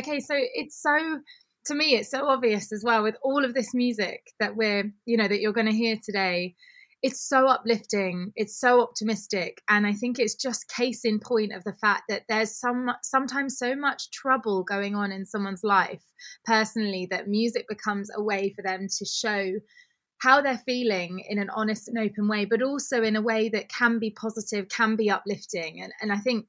Okay, 0.00 0.20
so 0.20 0.34
it's 0.36 0.80
so 0.80 1.20
to 1.66 1.74
me 1.74 1.94
it's 1.94 2.10
so 2.10 2.26
obvious 2.26 2.72
as 2.72 2.82
well 2.84 3.02
with 3.02 3.16
all 3.22 3.44
of 3.44 3.54
this 3.54 3.74
music 3.74 4.22
that 4.40 4.56
we're 4.56 4.90
you 5.04 5.16
know 5.16 5.28
that 5.28 5.40
you're 5.40 5.52
going 5.52 5.66
to 5.66 5.72
hear 5.72 5.96
today. 6.04 6.54
It's 7.02 7.26
so 7.26 7.46
uplifting 7.46 8.30
it's 8.36 8.60
so 8.60 8.82
optimistic 8.82 9.62
and 9.70 9.86
i 9.86 9.92
think 9.94 10.18
it's 10.18 10.34
just 10.34 10.68
case 10.68 11.06
in 11.06 11.18
point 11.18 11.50
of 11.50 11.64
the 11.64 11.72
fact 11.72 12.02
that 12.10 12.24
there's 12.28 12.54
some 12.54 12.90
sometimes 13.02 13.56
so 13.56 13.74
much 13.74 14.10
trouble 14.10 14.64
going 14.64 14.94
on 14.94 15.10
in 15.10 15.24
someone's 15.24 15.64
life 15.64 16.02
personally 16.44 17.08
that 17.10 17.26
music 17.26 17.64
becomes 17.70 18.10
a 18.14 18.22
way 18.22 18.52
for 18.54 18.60
them 18.60 18.86
to 18.98 19.06
show 19.06 19.52
how 20.18 20.42
they're 20.42 20.60
feeling 20.66 21.24
in 21.26 21.38
an 21.38 21.48
honest 21.56 21.88
and 21.88 21.98
open 21.98 22.28
way 22.28 22.44
but 22.44 22.60
also 22.60 23.02
in 23.02 23.16
a 23.16 23.22
way 23.22 23.48
that 23.48 23.70
can 23.70 23.98
be 23.98 24.10
positive 24.10 24.68
can 24.68 24.94
be 24.94 25.08
uplifting 25.08 25.80
and, 25.80 25.94
and 26.02 26.12
i 26.12 26.18
think 26.18 26.44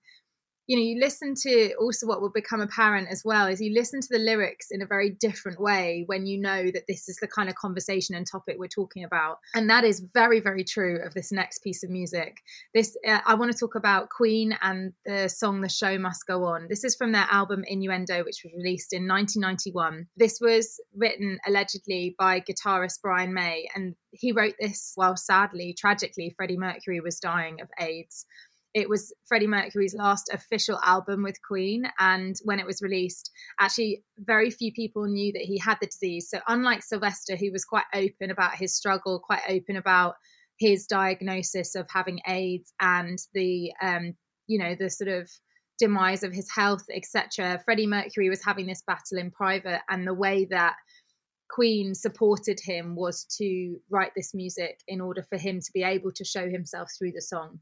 you 0.67 0.77
know 0.77 0.83
you 0.83 0.99
listen 0.99 1.33
to 1.35 1.73
also 1.79 2.07
what 2.07 2.21
will 2.21 2.31
become 2.31 2.61
apparent 2.61 3.07
as 3.09 3.23
well 3.25 3.47
is 3.47 3.61
you 3.61 3.73
listen 3.73 4.01
to 4.01 4.07
the 4.09 4.19
lyrics 4.19 4.67
in 4.71 4.81
a 4.81 4.85
very 4.85 5.09
different 5.09 5.59
way 5.59 6.03
when 6.05 6.25
you 6.25 6.39
know 6.39 6.63
that 6.71 6.83
this 6.87 7.09
is 7.09 7.17
the 7.21 7.27
kind 7.27 7.49
of 7.49 7.55
conversation 7.55 8.15
and 8.15 8.25
topic 8.25 8.57
we're 8.57 8.67
talking 8.67 9.03
about. 9.03 9.39
And 9.53 9.69
that 9.69 9.83
is 9.83 9.99
very 10.13 10.39
very 10.39 10.63
true 10.63 10.99
of 11.03 11.13
this 11.13 11.31
next 11.31 11.59
piece 11.59 11.83
of 11.83 11.89
music. 11.89 12.37
This 12.73 12.95
uh, 13.07 13.19
i 13.25 13.35
want 13.35 13.51
to 13.51 13.57
talk 13.57 13.75
about 13.75 14.09
queen 14.09 14.57
and 14.61 14.93
the 15.05 15.27
song 15.27 15.61
the 15.61 15.69
show 15.69 15.97
must 15.97 16.25
go 16.27 16.45
on. 16.45 16.67
This 16.69 16.83
is 16.83 16.95
from 16.95 17.11
their 17.11 17.27
album 17.29 17.63
innuendo 17.67 18.23
which 18.23 18.41
was 18.43 18.53
released 18.55 18.93
in 18.93 19.07
1991 19.07 20.07
this 20.17 20.39
was 20.41 20.79
written 20.95 21.39
allegedly 21.47 22.15
by 22.17 22.39
guitarist 22.39 23.01
brian 23.01 23.33
may 23.33 23.67
and 23.75 23.95
he 24.11 24.31
wrote 24.31 24.55
this 24.59 24.91
while 24.95 25.15
sadly 25.15 25.75
tragically 25.77 26.33
freddie 26.35 26.57
mercury 26.57 26.99
was 26.99 27.19
dying 27.19 27.61
of 27.61 27.69
aids 27.79 28.25
it 28.73 28.89
was 28.89 29.13
Freddie 29.25 29.47
Mercury's 29.47 29.95
last 29.95 30.29
official 30.31 30.79
album 30.83 31.23
with 31.23 31.41
Queen. 31.41 31.83
And 31.99 32.35
when 32.43 32.59
it 32.59 32.65
was 32.65 32.81
released, 32.81 33.31
actually, 33.59 34.03
very 34.17 34.49
few 34.49 34.71
people 34.71 35.05
knew 35.05 35.33
that 35.33 35.41
he 35.41 35.57
had 35.57 35.77
the 35.81 35.87
disease. 35.87 36.29
So, 36.29 36.39
unlike 36.47 36.83
Sylvester, 36.83 37.35
who 37.35 37.51
was 37.51 37.65
quite 37.65 37.85
open 37.93 38.31
about 38.31 38.55
his 38.55 38.75
struggle, 38.75 39.19
quite 39.19 39.41
open 39.49 39.75
about 39.75 40.15
his 40.57 40.85
diagnosis 40.85 41.75
of 41.75 41.87
having 41.89 42.21
AIDS 42.27 42.71
and 42.79 43.17
the, 43.33 43.73
um, 43.81 44.13
you 44.47 44.59
know, 44.59 44.75
the 44.75 44.89
sort 44.89 45.09
of 45.09 45.29
demise 45.77 46.23
of 46.23 46.31
his 46.31 46.49
health, 46.53 46.85
etc., 46.93 47.59
Freddie 47.65 47.87
Mercury 47.87 48.29
was 48.29 48.43
having 48.45 48.67
this 48.67 48.83
battle 48.85 49.17
in 49.17 49.31
private. 49.31 49.81
And 49.89 50.07
the 50.07 50.13
way 50.13 50.45
that 50.45 50.75
Queen 51.49 51.93
supported 51.93 52.59
him 52.63 52.95
was 52.95 53.25
to 53.37 53.77
write 53.89 54.11
this 54.15 54.33
music 54.33 54.79
in 54.87 55.01
order 55.01 55.23
for 55.23 55.37
him 55.37 55.59
to 55.59 55.71
be 55.73 55.83
able 55.83 56.11
to 56.13 56.23
show 56.23 56.49
himself 56.49 56.89
through 56.97 57.11
the 57.11 57.21
song. 57.21 57.59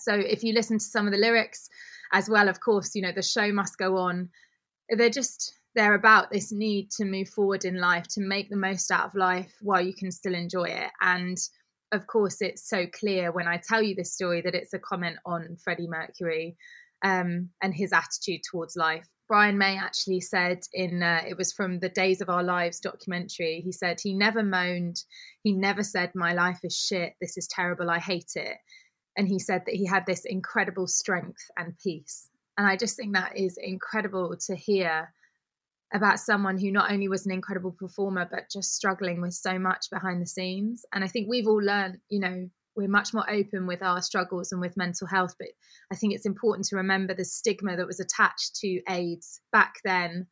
So 0.00 0.14
if 0.14 0.42
you 0.42 0.52
listen 0.52 0.78
to 0.78 0.84
some 0.84 1.06
of 1.06 1.12
the 1.12 1.18
lyrics 1.18 1.68
as 2.12 2.28
well, 2.28 2.48
of 2.48 2.60
course, 2.60 2.94
you 2.94 3.02
know, 3.02 3.12
the 3.12 3.22
show 3.22 3.52
must 3.52 3.78
go 3.78 3.96
on. 3.96 4.28
They're 4.88 5.10
just 5.10 5.54
they're 5.74 5.94
about 5.94 6.30
this 6.30 6.52
need 6.52 6.90
to 6.90 7.04
move 7.04 7.28
forward 7.28 7.64
in 7.64 7.80
life, 7.80 8.06
to 8.08 8.20
make 8.20 8.50
the 8.50 8.56
most 8.56 8.90
out 8.90 9.06
of 9.06 9.14
life 9.14 9.54
while 9.62 9.80
you 9.80 9.94
can 9.94 10.10
still 10.10 10.34
enjoy 10.34 10.64
it. 10.64 10.90
And 11.00 11.38
of 11.92 12.06
course, 12.06 12.42
it's 12.42 12.68
so 12.68 12.86
clear 12.86 13.32
when 13.32 13.48
I 13.48 13.56
tell 13.56 13.82
you 13.82 13.94
this 13.94 14.12
story 14.12 14.40
that 14.42 14.54
it's 14.54 14.74
a 14.74 14.78
comment 14.78 15.16
on 15.24 15.56
Freddie 15.62 15.88
Mercury 15.88 16.56
um, 17.02 17.50
and 17.62 17.74
his 17.74 17.92
attitude 17.92 18.42
towards 18.50 18.76
life. 18.76 19.06
Brian 19.28 19.56
May 19.56 19.78
actually 19.78 20.20
said 20.20 20.60
in 20.74 21.02
uh, 21.02 21.22
it 21.26 21.38
was 21.38 21.52
from 21.52 21.78
the 21.78 21.88
Days 21.88 22.20
of 22.20 22.28
Our 22.28 22.42
Lives 22.42 22.80
documentary. 22.80 23.62
He 23.64 23.72
said 23.72 23.98
he 23.98 24.12
never 24.12 24.42
moaned, 24.42 25.02
he 25.42 25.52
never 25.52 25.82
said 25.82 26.12
my 26.14 26.34
life 26.34 26.60
is 26.64 26.76
shit, 26.76 27.14
this 27.20 27.38
is 27.38 27.46
terrible, 27.46 27.88
I 27.88 27.98
hate 27.98 28.32
it 28.34 28.58
and 29.16 29.28
he 29.28 29.38
said 29.38 29.62
that 29.66 29.74
he 29.74 29.86
had 29.86 30.06
this 30.06 30.24
incredible 30.24 30.86
strength 30.86 31.50
and 31.56 31.76
peace. 31.78 32.28
And 32.56 32.66
I 32.66 32.76
just 32.76 32.96
think 32.96 33.14
that 33.14 33.36
is 33.36 33.58
incredible 33.60 34.36
to 34.46 34.56
hear 34.56 35.12
about 35.94 36.20
someone 36.20 36.58
who 36.58 36.70
not 36.70 36.90
only 36.90 37.08
was 37.08 37.26
an 37.26 37.32
incredible 37.32 37.72
performer, 37.72 38.26
but 38.30 38.50
just 38.50 38.74
struggling 38.74 39.20
with 39.20 39.34
so 39.34 39.58
much 39.58 39.90
behind 39.90 40.22
the 40.22 40.26
scenes. 40.26 40.84
And 40.92 41.04
I 41.04 41.08
think 41.08 41.28
we've 41.28 41.46
all 41.46 41.62
learned, 41.62 41.98
you 42.08 42.20
know, 42.20 42.48
we're 42.74 42.88
much 42.88 43.12
more 43.12 43.28
open 43.30 43.66
with 43.66 43.82
our 43.82 44.00
struggles 44.00 44.52
and 44.52 44.60
with 44.60 44.76
mental 44.76 45.06
health. 45.06 45.34
But 45.38 45.48
I 45.90 45.94
think 45.94 46.14
it's 46.14 46.24
important 46.24 46.66
to 46.68 46.76
remember 46.76 47.12
the 47.14 47.24
stigma 47.24 47.76
that 47.76 47.86
was 47.86 48.00
attached 48.00 48.56
to 48.56 48.80
AIDS 48.88 49.40
back 49.52 49.74
then 49.84 50.26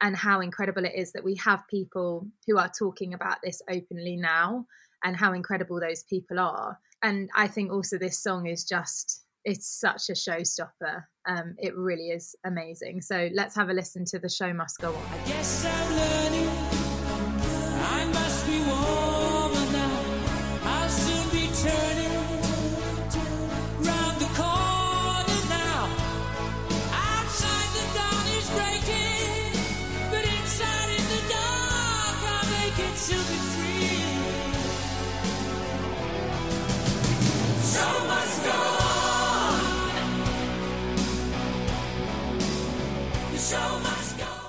and 0.00 0.16
how 0.16 0.40
incredible 0.40 0.84
it 0.84 0.94
is 0.94 1.12
that 1.12 1.24
we 1.24 1.34
have 1.36 1.66
people 1.68 2.26
who 2.46 2.58
are 2.58 2.70
talking 2.78 3.12
about 3.12 3.38
this 3.42 3.60
openly 3.68 4.16
now 4.16 4.66
and 5.04 5.16
how 5.16 5.32
incredible 5.32 5.80
those 5.80 6.04
people 6.04 6.38
are. 6.38 6.78
And 7.02 7.30
I 7.34 7.48
think 7.48 7.72
also 7.72 7.98
this 7.98 8.22
song 8.22 8.46
is 8.46 8.64
just 8.64 9.24
it's 9.44 9.66
such 9.80 10.10
a 10.10 10.12
showstopper. 10.12 11.04
Um, 11.26 11.54
it 11.58 11.74
really 11.76 12.10
is 12.10 12.34
amazing. 12.44 13.00
So 13.00 13.30
let's 13.32 13.54
have 13.56 13.70
a 13.70 13.72
listen 13.72 14.04
to 14.06 14.18
the 14.18 14.28
show 14.28 14.52
must 14.52 14.78
go 14.80 14.94
on. 14.94 16.59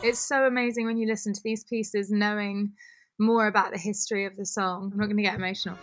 It's 0.04 0.20
so 0.20 0.46
amazing 0.46 0.86
when 0.86 0.98
you 0.98 1.08
listen 1.08 1.34
to 1.34 1.42
these 1.44 1.64
pieces, 1.64 2.12
knowing 2.12 2.74
more 3.18 3.48
about 3.48 3.72
the 3.72 3.80
history 3.80 4.26
of 4.26 4.36
the 4.36 4.46
song. 4.46 4.92
I'm 4.94 5.00
not 5.00 5.06
going 5.06 5.18
to 5.18 5.24
get 5.24 5.36
emotional. 5.36 5.78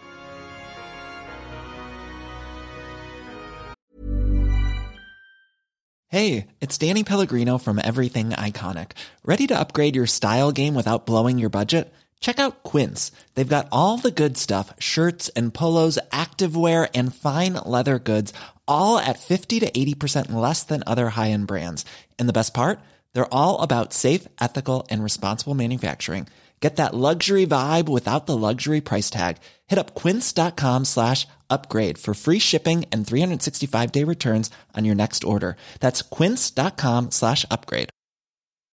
Hey, 6.10 6.46
it's 6.60 6.78
Danny 6.78 7.02
Pellegrino 7.02 7.58
from 7.58 7.80
Everything 7.82 8.30
Iconic. 8.30 8.92
Ready 9.24 9.46
to 9.48 9.58
upgrade 9.58 9.96
your 9.96 10.06
style 10.06 10.52
game 10.52 10.74
without 10.74 11.04
blowing 11.04 11.38
your 11.38 11.50
budget? 11.50 11.92
Check 12.20 12.38
out 12.38 12.62
Quince. 12.62 13.12
They've 13.34 13.48
got 13.48 13.68
all 13.72 13.98
the 13.98 14.10
good 14.10 14.36
stuff 14.36 14.72
shirts 14.78 15.28
and 15.30 15.52
polos, 15.52 15.98
activewear, 16.12 16.88
and 16.94 17.14
fine 17.14 17.54
leather 17.54 17.98
goods, 17.98 18.32
all 18.66 18.98
at 18.98 19.18
50 19.18 19.60
to 19.60 19.70
80% 19.70 20.32
less 20.32 20.62
than 20.62 20.82
other 20.86 21.10
high 21.10 21.30
end 21.30 21.46
brands. 21.46 21.84
And 22.18 22.28
the 22.28 22.32
best 22.32 22.54
part? 22.54 22.80
They're 23.14 23.32
all 23.32 23.60
about 23.60 23.92
safe, 23.92 24.26
ethical, 24.40 24.86
and 24.90 25.02
responsible 25.02 25.54
manufacturing. 25.54 26.26
Get 26.60 26.76
that 26.76 26.94
luxury 26.94 27.46
vibe 27.46 27.88
without 27.88 28.26
the 28.26 28.36
luxury 28.36 28.80
price 28.80 29.10
tag. 29.10 29.38
Hit 29.68 29.78
up 29.78 29.94
quince.com 29.94 30.86
slash 30.86 31.26
upgrade 31.48 31.98
for 31.98 32.14
free 32.14 32.40
shipping 32.40 32.84
and 32.90 33.06
365 33.06 33.92
day 33.92 34.04
returns 34.04 34.50
on 34.76 34.84
your 34.84 34.94
next 34.94 35.24
order. 35.24 35.56
That's 35.80 36.02
quince.com 36.02 37.10
slash 37.10 37.44
upgrade. 37.50 37.90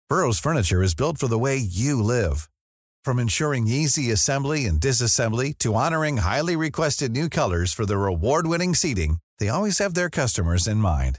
Burrow's 0.08 0.38
furniture 0.38 0.82
is 0.82 0.94
built 0.94 1.18
for 1.18 1.28
the 1.28 1.38
way 1.38 1.56
you 1.56 2.02
live. 2.02 2.48
From 3.04 3.18
ensuring 3.18 3.66
easy 3.66 4.10
assembly 4.10 4.64
and 4.66 4.80
disassembly 4.80 5.56
to 5.58 5.74
honoring 5.74 6.18
highly 6.18 6.56
requested 6.56 7.12
new 7.12 7.28
colors 7.28 7.72
for 7.72 7.84
their 7.84 8.06
award 8.06 8.46
winning 8.46 8.74
seating, 8.74 9.18
they 9.38 9.48
always 9.48 9.78
have 9.78 9.94
their 9.94 10.10
customers 10.10 10.66
in 10.66 10.78
mind. 10.78 11.18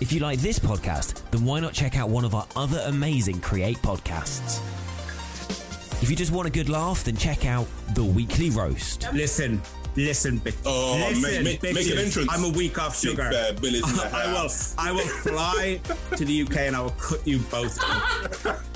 If 0.00 0.12
you 0.12 0.20
like 0.20 0.40
this 0.40 0.58
podcast, 0.58 1.22
then 1.30 1.44
why 1.44 1.60
not 1.60 1.72
check 1.72 1.96
out 1.96 2.08
one 2.08 2.24
of 2.24 2.34
our 2.34 2.46
other 2.56 2.82
amazing 2.86 3.40
Create 3.40 3.76
podcasts? 3.78 4.60
If 6.02 6.10
you 6.10 6.16
just 6.16 6.32
want 6.32 6.48
a 6.48 6.50
good 6.50 6.68
laugh, 6.68 7.04
then 7.04 7.16
check 7.16 7.46
out 7.46 7.66
The 7.94 8.04
Weekly 8.04 8.50
Roast. 8.50 9.06
Listen, 9.12 9.62
listen, 9.96 10.40
bitch. 10.40 10.56
Oh, 10.66 10.96
listen, 11.08 11.44
make, 11.44 11.62
make, 11.62 11.74
make 11.74 11.90
an 11.90 11.98
entrance. 11.98 12.28
I'm 12.30 12.44
a 12.44 12.48
week 12.56 12.78
off 12.78 12.98
sugar. 12.98 13.22
Uh, 13.22 13.52
Big, 13.52 13.62
Bill 13.62 13.74
is 13.76 13.88
in 13.88 13.96
the 13.96 14.10
I 14.12 14.26
will. 14.32 14.50
I 14.78 14.92
will 14.92 15.06
fly 15.06 15.80
to 16.16 16.24
the 16.24 16.42
UK 16.42 16.56
and 16.56 16.76
I 16.76 16.80
will 16.80 16.90
cut 16.90 17.26
you 17.26 17.38
both 17.38 17.80
down. 17.80 18.56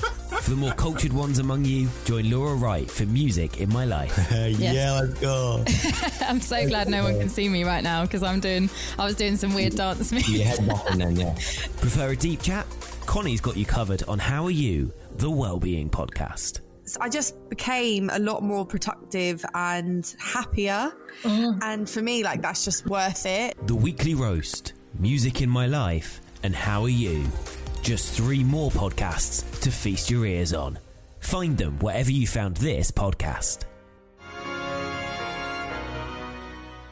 For 0.48 0.54
the 0.54 0.60
more 0.60 0.72
cultured 0.72 1.12
ones 1.12 1.40
among 1.40 1.66
you, 1.66 1.90
join 2.06 2.30
Laura 2.30 2.54
Wright 2.54 2.90
for 2.90 3.04
Music 3.04 3.60
in 3.60 3.70
My 3.70 3.84
Life. 3.84 4.16
Yeah, 4.58 4.98
let's 4.98 5.20
go. 5.20 5.62
I'm 6.26 6.40
so 6.40 6.66
glad 6.66 6.88
no 6.88 7.02
one 7.02 7.18
can 7.18 7.28
see 7.28 7.50
me 7.50 7.64
right 7.64 7.84
now 7.84 8.04
because 8.04 8.22
I'm 8.22 8.40
doing. 8.40 8.70
I 8.98 9.04
was 9.04 9.14
doing 9.14 9.36
some 9.36 9.52
weird 9.52 9.74
dance 9.74 10.10
moves. 10.10 10.26
Your 10.26 10.46
head 10.46 10.60
bopping 10.60 10.96
then, 10.96 11.16
yeah. 11.16 11.34
Prefer 11.82 12.12
a 12.12 12.16
deep 12.16 12.40
chat? 12.40 12.66
Connie's 13.04 13.42
got 13.42 13.58
you 13.58 13.66
covered 13.66 14.04
on 14.04 14.18
How 14.18 14.46
Are 14.46 14.50
You, 14.50 14.90
the 15.18 15.30
Wellbeing 15.30 15.90
Podcast. 15.90 16.60
So 16.84 16.96
I 17.02 17.10
just 17.10 17.46
became 17.50 18.08
a 18.08 18.18
lot 18.18 18.42
more 18.42 18.64
productive 18.64 19.44
and 19.52 20.16
happier. 20.18 20.94
Mm. 21.24 21.58
And 21.62 21.90
for 21.90 22.00
me, 22.00 22.24
like, 22.24 22.40
that's 22.40 22.64
just 22.64 22.86
worth 22.86 23.26
it. 23.26 23.54
The 23.66 23.74
Weekly 23.74 24.14
Roast, 24.14 24.72
Music 24.98 25.42
in 25.42 25.50
My 25.50 25.66
Life, 25.66 26.22
and 26.42 26.56
How 26.56 26.84
Are 26.84 26.88
You? 26.88 27.26
Just 27.82 28.12
three 28.12 28.44
more 28.44 28.70
podcasts 28.70 29.60
to 29.60 29.70
feast 29.70 30.10
your 30.10 30.26
ears 30.26 30.52
on. 30.52 30.78
Find 31.20 31.56
them 31.56 31.78
wherever 31.78 32.10
you 32.10 32.26
found 32.26 32.56
this 32.56 32.90
podcast. 32.90 33.64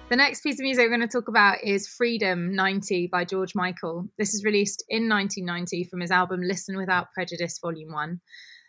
The 0.09 0.15
next 0.15 0.43
piece 0.43 0.61
of 0.61 0.63
music 0.63 0.85
we're 0.85 0.97
going 0.97 1.01
to 1.01 1.09
talk 1.09 1.27
about 1.27 1.65
is 1.65 1.89
Freedom 1.89 2.55
90 2.55 3.09
by 3.09 3.25
George 3.25 3.57
Michael. 3.57 4.09
This 4.17 4.35
is 4.35 4.45
released 4.45 4.85
in 4.89 5.09
1990 5.09 5.89
from 5.91 6.01
his 6.01 6.13
album 6.13 6.43
Listen 6.43 6.77
Without 6.77 7.13
Prejudice, 7.13 7.59
Volume 7.61 7.93
1. 7.93 8.21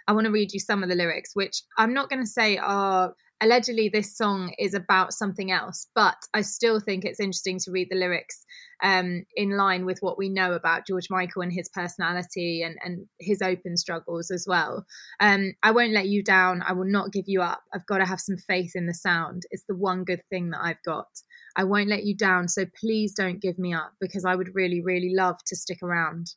I 0.07 0.13
want 0.13 0.25
to 0.25 0.31
read 0.31 0.51
you 0.51 0.59
some 0.59 0.81
of 0.81 0.89
the 0.89 0.95
lyrics, 0.95 1.35
which 1.35 1.61
I'm 1.77 1.93
not 1.93 2.09
going 2.09 2.23
to 2.23 2.27
say 2.27 2.57
are 2.57 3.13
allegedly 3.41 3.89
this 3.89 4.15
song 4.15 4.53
is 4.57 4.73
about 4.73 5.13
something 5.13 5.51
else, 5.51 5.87
but 5.93 6.17
I 6.33 6.41
still 6.41 6.79
think 6.79 7.05
it's 7.05 7.19
interesting 7.19 7.59
to 7.59 7.71
read 7.71 7.89
the 7.89 7.97
lyrics 7.97 8.45
um, 8.83 9.25
in 9.35 9.51
line 9.51 9.85
with 9.85 9.99
what 9.99 10.17
we 10.17 10.29
know 10.29 10.53
about 10.53 10.87
George 10.87 11.09
Michael 11.09 11.41
and 11.41 11.53
his 11.53 11.69
personality 11.69 12.63
and, 12.63 12.77
and 12.83 13.05
his 13.19 13.41
open 13.41 13.77
struggles 13.77 14.31
as 14.31 14.45
well. 14.47 14.85
Um, 15.19 15.53
I 15.63 15.71
won't 15.71 15.93
let 15.93 16.07
you 16.07 16.23
down. 16.23 16.63
I 16.65 16.73
will 16.73 16.89
not 16.89 17.11
give 17.11 17.25
you 17.27 17.41
up. 17.41 17.61
I've 17.73 17.85
got 17.85 17.99
to 17.99 18.05
have 18.05 18.19
some 18.19 18.37
faith 18.37 18.71
in 18.75 18.87
the 18.87 18.93
sound. 18.93 19.43
It's 19.51 19.65
the 19.67 19.75
one 19.75 20.03
good 20.03 20.21
thing 20.29 20.51
that 20.51 20.61
I've 20.63 20.83
got. 20.83 21.07
I 21.55 21.63
won't 21.63 21.89
let 21.89 22.05
you 22.05 22.15
down. 22.15 22.47
So 22.47 22.65
please 22.79 23.13
don't 23.13 23.41
give 23.41 23.57
me 23.57 23.73
up 23.73 23.93
because 23.99 24.25
I 24.25 24.35
would 24.35 24.55
really, 24.55 24.81
really 24.81 25.13
love 25.15 25.37
to 25.47 25.55
stick 25.55 25.79
around. 25.83 26.27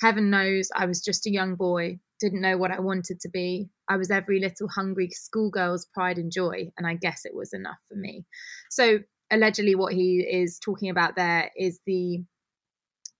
Heaven 0.00 0.30
knows 0.30 0.68
I 0.74 0.86
was 0.86 1.00
just 1.00 1.26
a 1.26 1.32
young 1.32 1.54
boy, 1.54 2.00
didn't 2.20 2.40
know 2.40 2.58
what 2.58 2.72
I 2.72 2.80
wanted 2.80 3.20
to 3.20 3.28
be. 3.28 3.70
I 3.88 3.96
was 3.96 4.10
every 4.10 4.40
little 4.40 4.68
hungry 4.68 5.10
schoolgirl's 5.10 5.86
pride 5.86 6.18
and 6.18 6.32
joy, 6.32 6.70
and 6.76 6.86
I 6.86 6.94
guess 6.94 7.24
it 7.24 7.34
was 7.34 7.52
enough 7.52 7.78
for 7.88 7.96
me. 7.96 8.24
So, 8.70 9.00
allegedly, 9.30 9.74
what 9.74 9.92
he 9.92 10.20
is 10.20 10.58
talking 10.58 10.90
about 10.90 11.16
there 11.16 11.50
is 11.56 11.80
the 11.86 12.24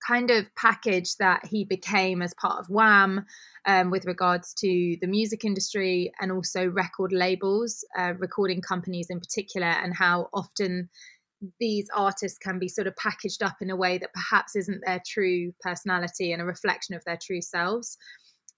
kind 0.05 0.29
of 0.29 0.45
package 0.55 1.15
that 1.17 1.45
he 1.45 1.63
became 1.63 2.21
as 2.21 2.33
part 2.35 2.59
of 2.59 2.69
Wham 2.69 3.25
um, 3.65 3.89
with 3.89 4.05
regards 4.05 4.53
to 4.53 4.97
the 5.01 5.07
music 5.07 5.43
industry 5.43 6.11
and 6.19 6.31
also 6.31 6.67
record 6.67 7.11
labels, 7.11 7.83
uh, 7.97 8.13
recording 8.17 8.61
companies 8.61 9.07
in 9.09 9.19
particular, 9.19 9.67
and 9.67 9.95
how 9.95 10.29
often 10.33 10.89
these 11.59 11.87
artists 11.93 12.37
can 12.37 12.59
be 12.59 12.67
sort 12.67 12.87
of 12.87 12.95
packaged 12.95 13.43
up 13.43 13.57
in 13.61 13.69
a 13.69 13.75
way 13.75 13.97
that 13.97 14.13
perhaps 14.13 14.55
isn't 14.55 14.81
their 14.85 15.01
true 15.05 15.53
personality 15.61 16.31
and 16.31 16.41
a 16.41 16.45
reflection 16.45 16.95
of 16.95 17.03
their 17.05 17.17
true 17.21 17.41
selves. 17.41 17.97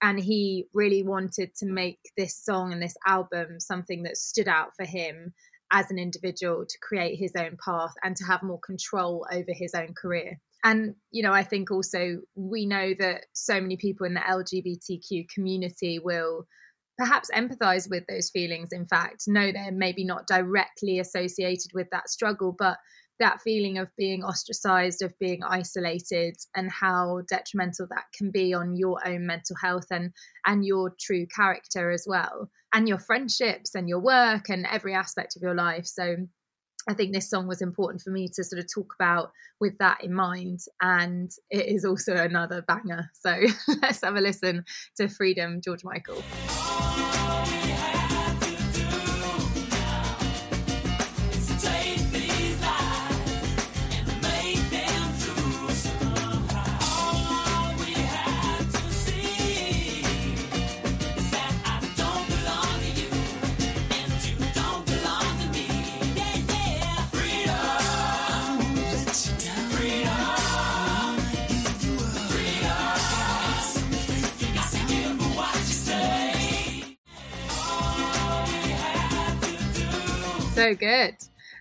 And 0.00 0.18
he 0.18 0.66
really 0.72 1.02
wanted 1.02 1.54
to 1.56 1.66
make 1.66 1.98
this 2.16 2.36
song 2.36 2.72
and 2.72 2.82
this 2.82 2.96
album 3.06 3.58
something 3.58 4.04
that 4.04 4.16
stood 4.16 4.48
out 4.48 4.70
for 4.76 4.84
him 4.84 5.34
as 5.72 5.90
an 5.90 5.98
individual 5.98 6.64
to 6.66 6.78
create 6.80 7.18
his 7.18 7.32
own 7.36 7.58
path 7.62 7.92
and 8.02 8.16
to 8.16 8.24
have 8.24 8.42
more 8.42 8.60
control 8.60 9.26
over 9.30 9.52
his 9.52 9.74
own 9.74 9.94
career. 9.94 10.38
And, 10.64 10.94
you 11.10 11.22
know, 11.22 11.32
I 11.32 11.42
think 11.42 11.70
also 11.70 12.18
we 12.34 12.66
know 12.66 12.94
that 12.98 13.26
so 13.32 13.60
many 13.60 13.76
people 13.76 14.06
in 14.06 14.14
the 14.14 14.20
LGBTQ 14.20 15.28
community 15.28 15.98
will 15.98 16.46
perhaps 16.98 17.30
empathize 17.32 17.88
with 17.88 18.04
those 18.08 18.28
feelings 18.28 18.70
in 18.72 18.84
fact 18.84 19.28
know 19.28 19.52
they're 19.52 19.70
maybe 19.70 20.04
not 20.04 20.26
directly 20.26 20.98
associated 20.98 21.70
with 21.72 21.86
that 21.90 22.10
struggle 22.10 22.54
but 22.58 22.76
that 23.18 23.40
feeling 23.40 23.78
of 23.78 23.94
being 23.96 24.22
ostracized, 24.22 25.02
of 25.02 25.18
being 25.18 25.42
isolated, 25.42 26.36
and 26.54 26.70
how 26.70 27.22
detrimental 27.28 27.86
that 27.90 28.04
can 28.16 28.30
be 28.30 28.54
on 28.54 28.76
your 28.76 29.06
own 29.06 29.26
mental 29.26 29.56
health 29.60 29.86
and 29.90 30.12
and 30.46 30.64
your 30.64 30.94
true 30.98 31.26
character 31.26 31.90
as 31.90 32.04
well, 32.08 32.50
and 32.72 32.88
your 32.88 32.98
friendships 32.98 33.74
and 33.74 33.88
your 33.88 34.00
work 34.00 34.48
and 34.48 34.66
every 34.66 34.94
aspect 34.94 35.36
of 35.36 35.42
your 35.42 35.54
life. 35.54 35.86
So 35.86 36.16
I 36.88 36.94
think 36.94 37.12
this 37.12 37.28
song 37.28 37.46
was 37.46 37.60
important 37.60 38.02
for 38.02 38.10
me 38.10 38.28
to 38.28 38.42
sort 38.42 38.60
of 38.60 38.72
talk 38.72 38.94
about 38.98 39.30
with 39.60 39.76
that 39.78 40.02
in 40.02 40.14
mind. 40.14 40.60
And 40.80 41.30
it 41.50 41.66
is 41.66 41.84
also 41.84 42.14
another 42.14 42.62
banger. 42.62 43.10
So 43.12 43.36
let's 43.82 44.02
have 44.02 44.16
a 44.16 44.20
listen 44.20 44.64
to 44.96 45.08
Freedom, 45.08 45.60
George 45.60 45.84
Michael. 45.84 46.22
So 80.68 80.74
good. 80.74 81.16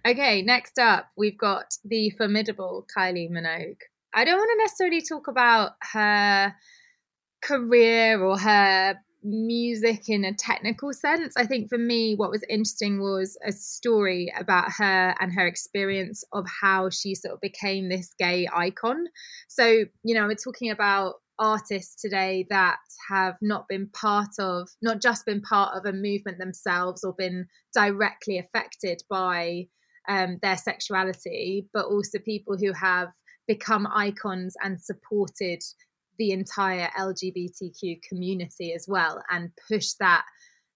Okay, 0.05 0.41
next 0.41 0.77
up, 0.77 1.07
we've 1.15 1.37
got 1.37 1.77
the 1.85 2.09
formidable 2.09 2.85
Kylie 2.93 3.31
Minogue. 3.31 3.79
I 4.13 4.25
don't 4.25 4.35
want 4.35 4.49
to 4.51 4.63
necessarily 4.63 5.01
talk 5.01 5.29
about 5.29 5.75
her 5.93 6.53
career 7.41 8.21
or 8.21 8.37
her 8.37 8.95
music 9.23 10.09
in 10.09 10.25
a 10.25 10.33
technical 10.33 10.91
sense. 10.91 11.35
I 11.37 11.45
think 11.45 11.69
for 11.69 11.77
me, 11.77 12.15
what 12.15 12.31
was 12.31 12.43
interesting 12.49 12.99
was 12.99 13.37
a 13.45 13.53
story 13.53 14.29
about 14.37 14.73
her 14.77 15.15
and 15.21 15.31
her 15.31 15.47
experience 15.47 16.25
of 16.33 16.45
how 16.61 16.89
she 16.89 17.15
sort 17.15 17.35
of 17.35 17.39
became 17.39 17.87
this 17.87 18.13
gay 18.19 18.45
icon. 18.53 19.05
So, 19.47 19.85
you 20.03 20.15
know, 20.15 20.27
we're 20.27 20.35
talking 20.35 20.69
about 20.69 21.21
artists 21.39 22.01
today 22.01 22.45
that 22.49 22.79
have 23.09 23.35
not 23.41 23.67
been 23.67 23.87
part 23.89 24.39
of, 24.39 24.69
not 24.81 25.01
just 25.01 25.25
been 25.25 25.41
part 25.41 25.75
of 25.75 25.85
a 25.85 25.93
movement 25.95 26.37
themselves 26.39 27.03
or 27.03 27.13
been 27.13 27.47
directly 27.73 28.37
affected 28.37 29.01
by 29.09 29.67
um, 30.07 30.39
their 30.41 30.57
sexuality, 30.57 31.67
but 31.73 31.85
also 31.85 32.19
people 32.19 32.57
who 32.57 32.71
have 32.73 33.09
become 33.47 33.87
icons 33.93 34.55
and 34.63 34.81
supported 34.81 35.61
the 36.17 36.31
entire 36.31 36.89
LGBTQ 36.97 38.01
community 38.01 38.73
as 38.73 38.85
well 38.87 39.21
and 39.29 39.51
push 39.69 39.91
that 39.99 40.25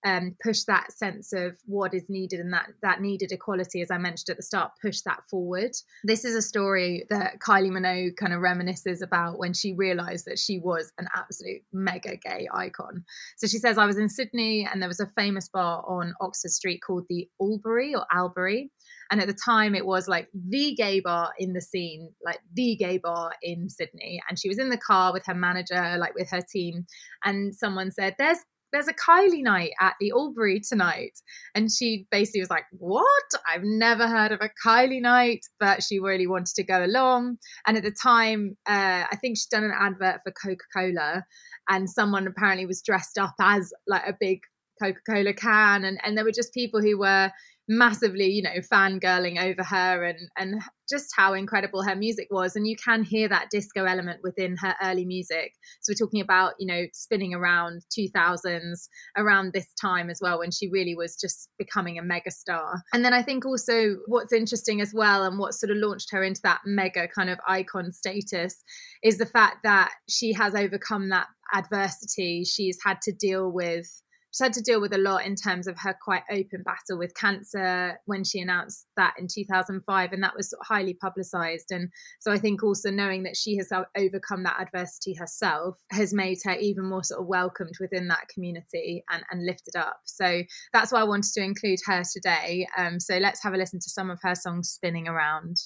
um, 0.04 0.36
push 0.44 0.64
that 0.64 0.92
sense 0.92 1.34
of 1.34 1.58
what 1.66 1.94
is 1.94 2.10
needed 2.10 2.40
and 2.40 2.54
that 2.54 2.68
that 2.82 3.02
needed 3.02 3.32
equality, 3.32 3.82
as 3.82 3.92
I 3.92 3.98
mentioned 3.98 4.30
at 4.30 4.38
the 4.38 4.44
start, 4.44 4.72
push 4.82 5.02
that 5.02 5.24
forward. 5.30 5.72
This 6.04 6.26
is 6.26 6.36
a 6.36 6.42
story 6.42 7.06
that 7.10 7.40
Kylie 7.40 7.72
Minogue 7.72 8.18
kind 8.18 8.34
of 8.34 8.42
reminisces 8.42 9.02
about 9.02 9.38
when 9.38 9.54
she 9.54 9.74
realised 9.74 10.26
that 10.26 10.40
she 10.40 10.60
was 10.60 10.92
an 10.98 11.08
absolute 11.16 11.62
mega 11.72 12.16
gay 12.16 12.48
icon. 12.54 13.04
So 13.38 13.48
she 13.48 13.58
says, 13.58 13.78
"I 13.78 13.86
was 13.86 13.98
in 13.98 14.10
Sydney 14.10 14.68
and 14.72 14.82
there 14.82 14.90
was 14.90 15.00
a 15.00 15.08
famous 15.08 15.50
bar 15.50 15.84
on 15.88 16.14
Oxford 16.22 16.52
Street 16.52 16.82
called 16.86 17.06
the 17.10 17.28
Albury 17.40 17.96
or 17.96 18.06
Albury." 18.12 18.72
And 19.12 19.20
at 19.20 19.28
the 19.28 19.34
time, 19.34 19.76
it 19.76 19.86
was 19.86 20.08
like 20.08 20.30
the 20.34 20.74
gay 20.74 21.02
bar 21.02 21.32
in 21.38 21.52
the 21.52 21.60
scene, 21.60 22.14
like 22.24 22.40
the 22.54 22.78
gay 22.78 22.98
bar 22.98 23.34
in 23.44 23.68
Sydney. 23.68 24.22
And 24.30 24.40
she 24.40 24.48
was 24.48 24.58
in 24.58 24.70
the 24.70 24.78
car 24.78 25.12
with 25.12 25.26
her 25.26 25.36
manager, 25.36 25.98
like 26.00 26.16
with 26.16 26.30
her 26.30 26.42
team. 26.42 26.86
And 27.26 27.54
someone 27.54 27.92
said, 27.92 28.16
There's 28.18 28.38
there's 28.72 28.88
a 28.88 28.94
Kylie 28.94 29.44
night 29.44 29.72
at 29.80 29.96
the 30.00 30.12
Albury 30.12 30.60
tonight. 30.60 31.20
And 31.56 31.70
she 31.72 32.08
basically 32.12 32.42
was 32.42 32.50
like, 32.50 32.66
What? 32.72 33.06
I've 33.48 33.64
never 33.64 34.08
heard 34.08 34.32
of 34.32 34.42
a 34.42 34.50
Kylie 34.66 35.02
night, 35.02 35.46
but 35.60 35.84
she 35.84 36.00
really 36.00 36.28
wanted 36.28 36.56
to 36.56 36.64
go 36.64 36.84
along. 36.84 37.38
And 37.68 37.78
at 37.78 37.84
the 37.84 37.92
time, 37.92 38.58
uh, 38.68 39.06
I 39.12 39.18
think 39.20 39.38
she'd 39.38 39.50
done 39.50 39.64
an 39.64 39.74
advert 39.78 40.22
for 40.24 40.32
Coca 40.32 40.66
Cola, 40.76 41.24
and 41.70 41.90
someone 41.90 42.28
apparently 42.28 42.66
was 42.66 42.82
dressed 42.82 43.18
up 43.18 43.36
as 43.40 43.72
like 43.88 44.08
a 44.08 44.16
big 44.20 44.40
Coca 44.82 45.00
Cola 45.08 45.34
can. 45.34 45.84
And, 45.84 46.00
and 46.04 46.18
there 46.18 46.26
were 46.26 46.32
just 46.32 46.54
people 46.54 46.82
who 46.82 46.98
were 46.98 47.32
massively, 47.72 48.26
you 48.26 48.42
know, 48.42 48.60
fangirling 48.72 49.42
over 49.42 49.64
her 49.64 50.04
and 50.04 50.20
and 50.38 50.62
just 50.90 51.14
how 51.16 51.34
incredible 51.34 51.82
her 51.82 51.96
music 51.96 52.28
was. 52.30 52.58
And 52.58 52.68
you 52.68 52.76
can 52.76 53.04
hear 53.04 53.30
that 53.30 53.50
disco 53.50 53.86
element 53.86 54.20
within 54.24 54.58
her 54.58 54.76
early 54.84 55.06
music. 55.06 55.54
So 55.80 55.92
we're 55.92 56.06
talking 56.06 56.20
about, 56.20 56.56
you 56.60 56.68
know, 56.68 56.84
spinning 56.92 57.34
around 57.34 57.84
2000s, 57.98 58.90
around 59.16 59.54
this 59.54 59.74
time 59.82 60.10
as 60.10 60.20
well, 60.22 60.40
when 60.40 60.52
she 60.52 60.68
really 60.70 60.96
was 60.96 61.16
just 61.16 61.48
becoming 61.58 61.98
a 61.98 62.04
mega 62.04 62.30
star. 62.30 62.84
And 62.94 63.06
then 63.06 63.14
I 63.14 63.22
think 63.22 63.46
also 63.46 63.96
what's 64.08 64.34
interesting 64.34 64.82
as 64.82 64.94
well, 64.94 65.24
and 65.24 65.40
what 65.40 65.54
sort 65.54 65.72
of 65.72 65.78
launched 65.78 66.12
her 66.12 66.24
into 66.24 66.42
that 66.44 66.60
mega 66.66 67.08
kind 67.08 67.30
of 67.30 67.40
icon 67.48 67.94
status, 67.94 68.62
is 69.02 69.18
the 69.18 69.26
fact 69.26 69.60
that 69.64 69.92
she 70.10 70.34
has 70.34 70.56
overcome 70.56 71.08
that 71.10 71.28
adversity. 71.54 72.44
She's 72.44 72.78
had 72.84 73.02
to 73.04 73.14
deal 73.14 73.50
with 73.50 73.88
she's 74.32 74.44
had 74.44 74.54
to 74.54 74.62
deal 74.62 74.82
with 74.82 74.94
a 74.94 74.98
lot 74.98 75.26
in 75.26 75.36
terms 75.36 75.68
of 75.68 75.78
her 75.80 75.96
quite 76.02 76.24
open 76.32 76.64
battle 76.64 76.98
with 76.98 77.16
cancer 77.16 78.00
when 78.06 78.24
she 78.24 78.40
announced 78.40 78.88
that 78.98 79.14
in 79.18 79.28
2005 79.28 80.14
and 80.14 80.24
that 80.24 80.36
was 80.36 80.54
highly 80.64 80.94
publicized. 80.94 81.72
And 81.72 81.90
so 82.20 82.32
i 82.32 82.38
think 82.38 82.64
also 82.64 82.90
knowing 82.90 83.24
that 83.24 83.38
she 83.38 83.58
has 83.58 83.72
overcome 83.98 84.44
that 84.44 84.60
adversity 84.60 85.14
herself 85.14 85.78
has 85.92 86.14
made 86.14 86.38
her 86.44 86.56
even 86.56 86.86
more 86.86 87.04
sort 87.04 87.22
of 87.22 87.28
welcomed 87.28 87.76
within 87.80 88.08
that 88.08 88.28
community 88.34 89.04
and, 89.10 89.24
and 89.32 89.46
lifted 89.46 89.76
up. 89.76 90.00
So 90.06 90.44
that's 90.74 90.92
why 90.92 91.02
i 91.02 91.04
wanted 91.04 91.34
to 91.34 91.44
include 91.44 91.80
her 91.86 92.04
today. 92.12 92.68
Um, 92.78 93.00
so 93.00 93.18
let's 93.18 93.44
have 93.44 93.54
a 93.54 93.58
listen 93.58 93.80
to 93.80 93.90
some 93.90 94.10
of 94.10 94.20
her 94.22 94.36
songs 94.36 94.70
spinning 94.70 95.08
around 95.08 95.58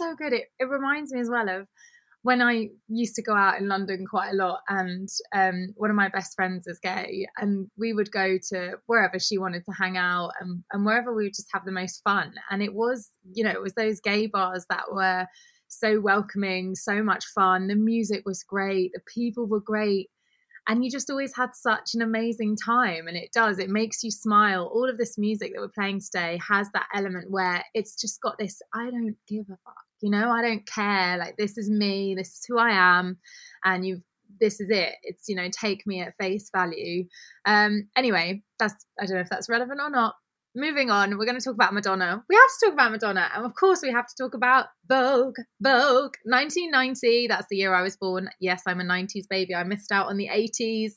so 0.00 0.14
good. 0.16 0.32
It, 0.32 0.44
it 0.58 0.64
reminds 0.64 1.12
me 1.12 1.20
as 1.20 1.30
well 1.30 1.48
of 1.48 1.66
when 2.22 2.42
I 2.42 2.68
used 2.88 3.14
to 3.14 3.22
go 3.22 3.34
out 3.34 3.58
in 3.58 3.68
London 3.68 4.04
quite 4.06 4.30
a 4.32 4.36
lot, 4.36 4.60
and 4.68 5.08
um, 5.34 5.68
one 5.76 5.90
of 5.90 5.96
my 5.96 6.08
best 6.08 6.34
friends 6.34 6.66
is 6.66 6.78
gay, 6.78 7.26
and 7.38 7.70
we 7.78 7.92
would 7.94 8.10
go 8.10 8.36
to 8.50 8.72
wherever 8.86 9.18
she 9.18 9.38
wanted 9.38 9.64
to 9.64 9.72
hang 9.72 9.96
out, 9.96 10.32
and, 10.40 10.62
and 10.72 10.84
wherever 10.84 11.14
we 11.14 11.24
would 11.24 11.34
just 11.34 11.48
have 11.52 11.64
the 11.64 11.72
most 11.72 12.02
fun. 12.04 12.34
And 12.50 12.62
it 12.62 12.74
was, 12.74 13.10
you 13.32 13.44
know, 13.44 13.50
it 13.50 13.62
was 13.62 13.74
those 13.74 14.00
gay 14.00 14.26
bars 14.26 14.66
that 14.68 14.92
were 14.92 15.26
so 15.68 16.00
welcoming, 16.00 16.74
so 16.74 17.02
much 17.02 17.24
fun. 17.34 17.68
The 17.68 17.76
music 17.76 18.22
was 18.26 18.42
great, 18.42 18.92
the 18.92 19.00
people 19.14 19.46
were 19.46 19.60
great, 19.60 20.10
and 20.68 20.84
you 20.84 20.90
just 20.90 21.08
always 21.08 21.34
had 21.34 21.54
such 21.54 21.94
an 21.94 22.02
amazing 22.02 22.56
time 22.56 23.08
and 23.08 23.16
it 23.16 23.30
does 23.32 23.58
it 23.58 23.70
makes 23.70 24.04
you 24.04 24.10
smile 24.10 24.70
all 24.72 24.88
of 24.88 24.98
this 24.98 25.16
music 25.16 25.52
that 25.52 25.60
we're 25.60 25.68
playing 25.68 26.00
today 26.00 26.38
has 26.46 26.70
that 26.72 26.86
element 26.94 27.30
where 27.30 27.64
it's 27.74 27.94
just 28.00 28.20
got 28.20 28.36
this 28.38 28.60
i 28.74 28.90
don't 28.90 29.16
give 29.26 29.46
a 29.50 29.56
fuck 29.64 29.89
you 30.02 30.10
know 30.10 30.30
i 30.30 30.42
don't 30.42 30.66
care 30.66 31.16
like 31.16 31.36
this 31.36 31.56
is 31.58 31.70
me 31.70 32.14
this 32.16 32.28
is 32.28 32.44
who 32.48 32.58
i 32.58 32.70
am 32.70 33.18
and 33.64 33.86
you've 33.86 34.02
this 34.40 34.60
is 34.60 34.70
it 34.70 34.94
it's 35.02 35.28
you 35.28 35.34
know 35.34 35.48
take 35.50 35.86
me 35.86 36.00
at 36.00 36.14
face 36.18 36.50
value 36.54 37.04
um 37.46 37.88
anyway 37.96 38.42
that's 38.58 38.86
i 39.00 39.04
don't 39.04 39.16
know 39.16 39.20
if 39.20 39.28
that's 39.28 39.48
relevant 39.48 39.80
or 39.80 39.90
not 39.90 40.14
moving 40.54 40.90
on, 40.90 41.16
we're 41.16 41.24
going 41.24 41.38
to 41.38 41.44
talk 41.44 41.54
about 41.54 41.74
Madonna. 41.74 42.24
We 42.28 42.34
have 42.34 42.44
to 42.44 42.66
talk 42.66 42.74
about 42.74 42.90
Madonna. 42.90 43.30
And 43.34 43.44
of 43.44 43.54
course, 43.54 43.82
we 43.82 43.92
have 43.92 44.06
to 44.06 44.14
talk 44.18 44.34
about 44.34 44.66
Vogue. 44.88 45.36
Vogue, 45.62 46.14
1990. 46.24 47.28
That's 47.28 47.46
the 47.50 47.56
year 47.56 47.74
I 47.74 47.82
was 47.82 47.96
born. 47.96 48.28
Yes, 48.40 48.62
I'm 48.66 48.80
a 48.80 48.84
90s 48.84 49.28
baby. 49.28 49.54
I 49.54 49.64
missed 49.64 49.92
out 49.92 50.08
on 50.08 50.16
the 50.16 50.28
80s. 50.28 50.92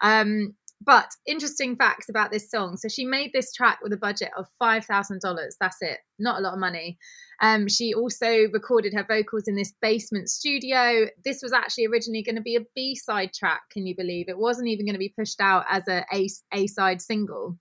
Um, 0.00 0.54
but 0.84 1.10
interesting 1.26 1.76
facts 1.76 2.08
about 2.08 2.30
this 2.30 2.50
song. 2.50 2.76
So 2.76 2.88
she 2.88 3.04
made 3.04 3.30
this 3.32 3.52
track 3.52 3.78
with 3.82 3.92
a 3.92 3.96
budget 3.96 4.30
of 4.36 4.46
$5,000. 4.62 5.20
That's 5.60 5.82
it. 5.82 5.98
Not 6.18 6.38
a 6.38 6.42
lot 6.42 6.54
of 6.54 6.58
money. 6.58 6.98
Um, 7.40 7.68
she 7.68 7.94
also 7.94 8.48
recorded 8.52 8.94
her 8.94 9.04
vocals 9.08 9.48
in 9.48 9.56
this 9.56 9.72
basement 9.80 10.28
studio. 10.28 11.06
This 11.24 11.42
was 11.42 11.52
actually 11.52 11.86
originally 11.86 12.22
going 12.22 12.36
to 12.36 12.42
be 12.42 12.56
a 12.56 12.66
B 12.74 12.94
side 12.94 13.32
track, 13.32 13.62
can 13.70 13.86
you 13.86 13.96
believe? 13.96 14.28
It 14.28 14.38
wasn't 14.38 14.68
even 14.68 14.86
going 14.86 14.94
to 14.94 14.98
be 14.98 15.14
pushed 15.16 15.40
out 15.40 15.64
as 15.68 15.82
a 15.88 16.04
A 16.52 16.66
side 16.66 17.00
single. 17.00 17.58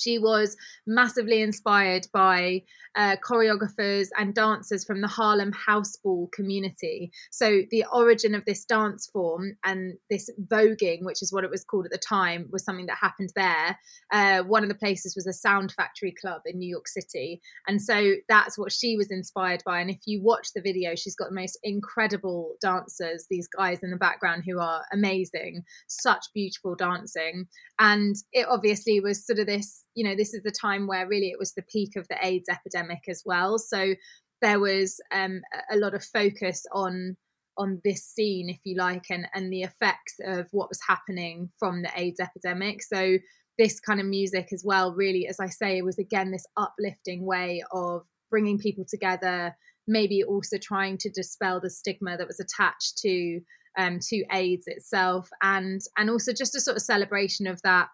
She 0.00 0.18
was 0.18 0.56
massively 0.86 1.42
inspired 1.42 2.06
by 2.12 2.62
uh, 2.96 3.16
choreographers 3.24 4.08
and 4.18 4.34
dancers 4.34 4.84
from 4.84 5.00
the 5.00 5.08
Harlem 5.08 5.52
house 5.52 5.96
ball 5.96 6.28
community. 6.32 7.12
So, 7.30 7.62
the 7.70 7.84
origin 7.92 8.34
of 8.34 8.44
this 8.44 8.64
dance 8.64 9.08
form 9.12 9.56
and 9.64 9.94
this 10.08 10.28
voguing, 10.48 11.04
which 11.04 11.22
is 11.22 11.32
what 11.32 11.44
it 11.44 11.50
was 11.50 11.64
called 11.64 11.86
at 11.86 11.92
the 11.92 11.98
time, 11.98 12.48
was 12.50 12.64
something 12.64 12.86
that 12.86 12.98
happened 13.00 13.30
there. 13.36 13.78
Uh, 14.12 14.42
one 14.42 14.62
of 14.62 14.68
the 14.68 14.74
places 14.74 15.14
was 15.14 15.26
a 15.26 15.32
Sound 15.32 15.72
Factory 15.72 16.12
Club 16.20 16.42
in 16.46 16.58
New 16.58 16.68
York 16.68 16.88
City. 16.88 17.40
And 17.68 17.80
so, 17.80 18.14
that's 18.28 18.58
what 18.58 18.72
she 18.72 18.96
was 18.96 19.10
inspired 19.10 19.62
by. 19.64 19.80
And 19.80 19.90
if 19.90 20.00
you 20.06 20.22
watch 20.22 20.48
the 20.54 20.62
video, 20.62 20.94
she's 20.94 21.16
got 21.16 21.28
the 21.28 21.40
most 21.40 21.58
incredible 21.62 22.54
dancers, 22.60 23.26
these 23.30 23.48
guys 23.48 23.78
in 23.82 23.90
the 23.90 23.96
background 23.96 24.44
who 24.46 24.58
are 24.58 24.82
amazing, 24.92 25.62
such 25.86 26.26
beautiful 26.34 26.74
dancing. 26.74 27.46
And 27.78 28.16
it 28.32 28.46
obviously 28.48 29.00
was 29.00 29.24
sort 29.24 29.38
of 29.38 29.46
this, 29.46 29.84
you 29.94 30.04
know, 30.04 30.14
this 30.16 30.34
is 30.34 30.42
the 30.42 30.50
time 30.50 30.86
where 30.86 31.06
really 31.06 31.30
it 31.30 31.38
was 31.38 31.52
the 31.52 31.62
peak 31.62 31.96
of 31.96 32.06
the 32.08 32.16
AIDS 32.22 32.48
epidemic 32.48 33.00
as 33.08 33.22
well. 33.24 33.58
So 33.58 33.94
there 34.40 34.60
was 34.60 35.00
um, 35.12 35.42
a 35.70 35.76
lot 35.76 35.94
of 35.94 36.04
focus 36.04 36.64
on 36.72 37.16
on 37.58 37.80
this 37.84 38.04
scene, 38.04 38.48
if 38.48 38.60
you 38.64 38.76
like, 38.76 39.04
and 39.10 39.26
and 39.34 39.52
the 39.52 39.62
effects 39.62 40.16
of 40.24 40.48
what 40.50 40.68
was 40.68 40.80
happening 40.86 41.50
from 41.58 41.82
the 41.82 41.90
AIDS 41.96 42.20
epidemic. 42.20 42.82
So 42.82 43.18
this 43.58 43.80
kind 43.80 44.00
of 44.00 44.06
music 44.06 44.48
as 44.52 44.62
well, 44.64 44.94
really, 44.94 45.26
as 45.26 45.38
I 45.40 45.48
say, 45.48 45.76
it 45.76 45.84
was 45.84 45.98
again 45.98 46.30
this 46.30 46.46
uplifting 46.56 47.26
way 47.26 47.62
of 47.72 48.06
bringing 48.30 48.58
people 48.58 48.84
together. 48.88 49.54
Maybe 49.86 50.22
also 50.22 50.56
trying 50.56 50.98
to 50.98 51.10
dispel 51.10 51.60
the 51.60 51.68
stigma 51.68 52.16
that 52.16 52.26
was 52.26 52.40
attached 52.40 52.98
to 52.98 53.40
um, 53.76 53.98
to 54.08 54.24
AIDS 54.32 54.64
itself, 54.66 55.28
and 55.42 55.80
and 55.98 56.08
also 56.08 56.32
just 56.32 56.54
a 56.54 56.60
sort 56.60 56.76
of 56.76 56.82
celebration 56.82 57.46
of 57.46 57.60
that 57.62 57.88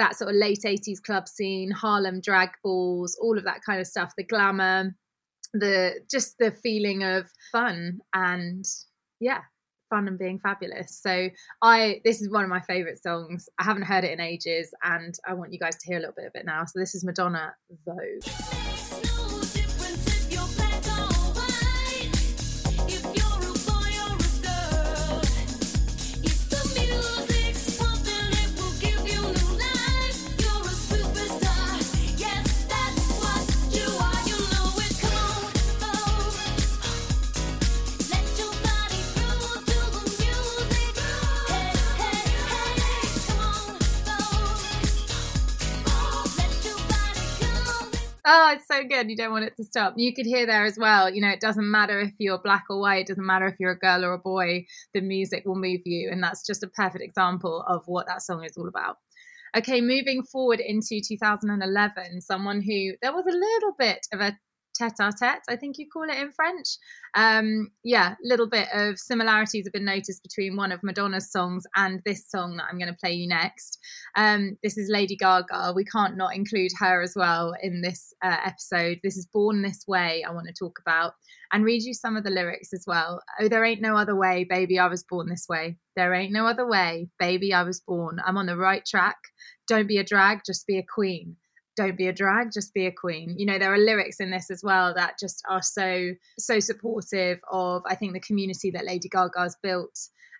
that 0.00 0.16
sort 0.16 0.30
of 0.30 0.36
late 0.36 0.62
80s 0.64 1.00
club 1.00 1.28
scene, 1.28 1.70
Harlem 1.70 2.20
drag 2.20 2.50
balls, 2.64 3.16
all 3.20 3.38
of 3.38 3.44
that 3.44 3.60
kind 3.64 3.80
of 3.80 3.86
stuff, 3.86 4.12
the 4.16 4.24
glamour, 4.24 4.96
the 5.52 6.00
just 6.10 6.36
the 6.38 6.50
feeling 6.50 7.04
of 7.04 7.26
fun 7.52 8.00
and 8.14 8.64
yeah, 9.20 9.42
fun 9.90 10.08
and 10.08 10.18
being 10.18 10.38
fabulous. 10.38 10.98
So 11.00 11.28
I 11.62 12.00
this 12.04 12.22
is 12.22 12.30
one 12.30 12.44
of 12.44 12.50
my 12.50 12.60
favorite 12.60 13.02
songs. 13.02 13.48
I 13.58 13.64
haven't 13.64 13.82
heard 13.82 14.04
it 14.04 14.12
in 14.12 14.20
ages 14.20 14.72
and 14.82 15.14
I 15.26 15.34
want 15.34 15.52
you 15.52 15.58
guys 15.58 15.76
to 15.76 15.86
hear 15.86 15.98
a 15.98 16.00
little 16.00 16.14
bit 16.16 16.26
of 16.26 16.32
it 16.34 16.46
now. 16.46 16.64
So 16.64 16.78
this 16.78 16.94
is 16.94 17.04
Madonna 17.04 17.54
Vogue. 17.84 18.22
Good. 49.00 49.10
You 49.10 49.16
don't 49.16 49.32
want 49.32 49.46
it 49.46 49.56
to 49.56 49.64
stop. 49.64 49.94
You 49.96 50.12
could 50.14 50.26
hear 50.26 50.44
there 50.44 50.66
as 50.66 50.76
well, 50.78 51.08
you 51.08 51.22
know, 51.22 51.30
it 51.30 51.40
doesn't 51.40 51.70
matter 51.70 52.00
if 52.00 52.12
you're 52.18 52.38
black 52.38 52.64
or 52.68 52.80
white, 52.80 53.00
it 53.00 53.06
doesn't 53.06 53.24
matter 53.24 53.46
if 53.46 53.54
you're 53.58 53.70
a 53.70 53.78
girl 53.78 54.04
or 54.04 54.12
a 54.12 54.18
boy, 54.18 54.66
the 54.92 55.00
music 55.00 55.44
will 55.46 55.56
move 55.56 55.80
you. 55.86 56.10
And 56.10 56.22
that's 56.22 56.46
just 56.46 56.62
a 56.62 56.68
perfect 56.68 57.02
example 57.02 57.64
of 57.66 57.82
what 57.86 58.06
that 58.08 58.20
song 58.20 58.44
is 58.44 58.58
all 58.58 58.68
about. 58.68 58.96
Okay, 59.56 59.80
moving 59.80 60.22
forward 60.22 60.60
into 60.60 61.00
2011, 61.00 62.20
someone 62.20 62.60
who 62.60 62.92
there 63.00 63.12
was 63.12 63.24
a 63.26 63.30
little 63.30 63.74
bit 63.78 64.06
of 64.12 64.20
a 64.20 64.36
tete-a-tete, 64.80 65.42
I 65.48 65.56
think 65.56 65.78
you 65.78 65.86
call 65.92 66.04
it 66.04 66.18
in 66.18 66.32
French. 66.32 66.68
Um, 67.14 67.70
yeah, 67.84 68.14
little 68.22 68.48
bit 68.48 68.68
of 68.72 68.98
similarities 68.98 69.66
have 69.66 69.72
been 69.72 69.84
noticed 69.84 70.22
between 70.22 70.56
one 70.56 70.72
of 70.72 70.82
Madonna's 70.82 71.30
songs 71.30 71.64
and 71.76 72.00
this 72.04 72.28
song 72.28 72.56
that 72.56 72.66
I'm 72.70 72.78
going 72.78 72.92
to 72.92 72.98
play 72.98 73.12
you 73.12 73.28
next. 73.28 73.78
Um, 74.16 74.56
this 74.62 74.78
is 74.78 74.90
Lady 74.90 75.16
Gaga. 75.16 75.72
We 75.74 75.84
can't 75.84 76.16
not 76.16 76.34
include 76.34 76.70
her 76.78 77.02
as 77.02 77.14
well 77.16 77.54
in 77.62 77.82
this 77.82 78.14
uh, 78.22 78.36
episode. 78.44 79.00
This 79.02 79.16
is 79.16 79.26
Born 79.26 79.62
This 79.62 79.84
Way, 79.86 80.24
I 80.26 80.32
want 80.32 80.46
to 80.46 80.52
talk 80.52 80.78
about 80.80 81.14
and 81.52 81.64
read 81.64 81.82
you 81.82 81.94
some 81.94 82.16
of 82.16 82.24
the 82.24 82.30
lyrics 82.30 82.72
as 82.72 82.84
well. 82.86 83.20
Oh, 83.40 83.48
there 83.48 83.64
ain't 83.64 83.80
no 83.80 83.96
other 83.96 84.14
way, 84.14 84.46
baby, 84.48 84.78
I 84.78 84.86
was 84.86 85.02
born 85.02 85.28
this 85.28 85.46
way. 85.48 85.76
There 85.96 86.14
ain't 86.14 86.32
no 86.32 86.46
other 86.46 86.66
way, 86.66 87.08
baby, 87.18 87.52
I 87.52 87.64
was 87.64 87.80
born. 87.80 88.20
I'm 88.24 88.36
on 88.36 88.46
the 88.46 88.56
right 88.56 88.84
track. 88.86 89.16
Don't 89.66 89.88
be 89.88 89.98
a 89.98 90.04
drag, 90.04 90.40
just 90.46 90.66
be 90.66 90.78
a 90.78 90.84
queen 90.84 91.36
don't 91.80 91.96
be 91.96 92.08
a 92.08 92.12
drag 92.12 92.52
just 92.52 92.74
be 92.74 92.86
a 92.86 92.92
queen. 92.92 93.34
You 93.38 93.46
know 93.46 93.58
there 93.58 93.72
are 93.72 93.78
lyrics 93.78 94.20
in 94.20 94.30
this 94.30 94.50
as 94.50 94.62
well 94.62 94.92
that 94.94 95.18
just 95.18 95.42
are 95.48 95.62
so 95.62 96.10
so 96.38 96.60
supportive 96.60 97.40
of 97.50 97.82
i 97.86 97.94
think 97.94 98.12
the 98.12 98.20
community 98.20 98.70
that 98.72 98.84
lady 98.84 99.08
gaga's 99.08 99.56
built 99.62 99.98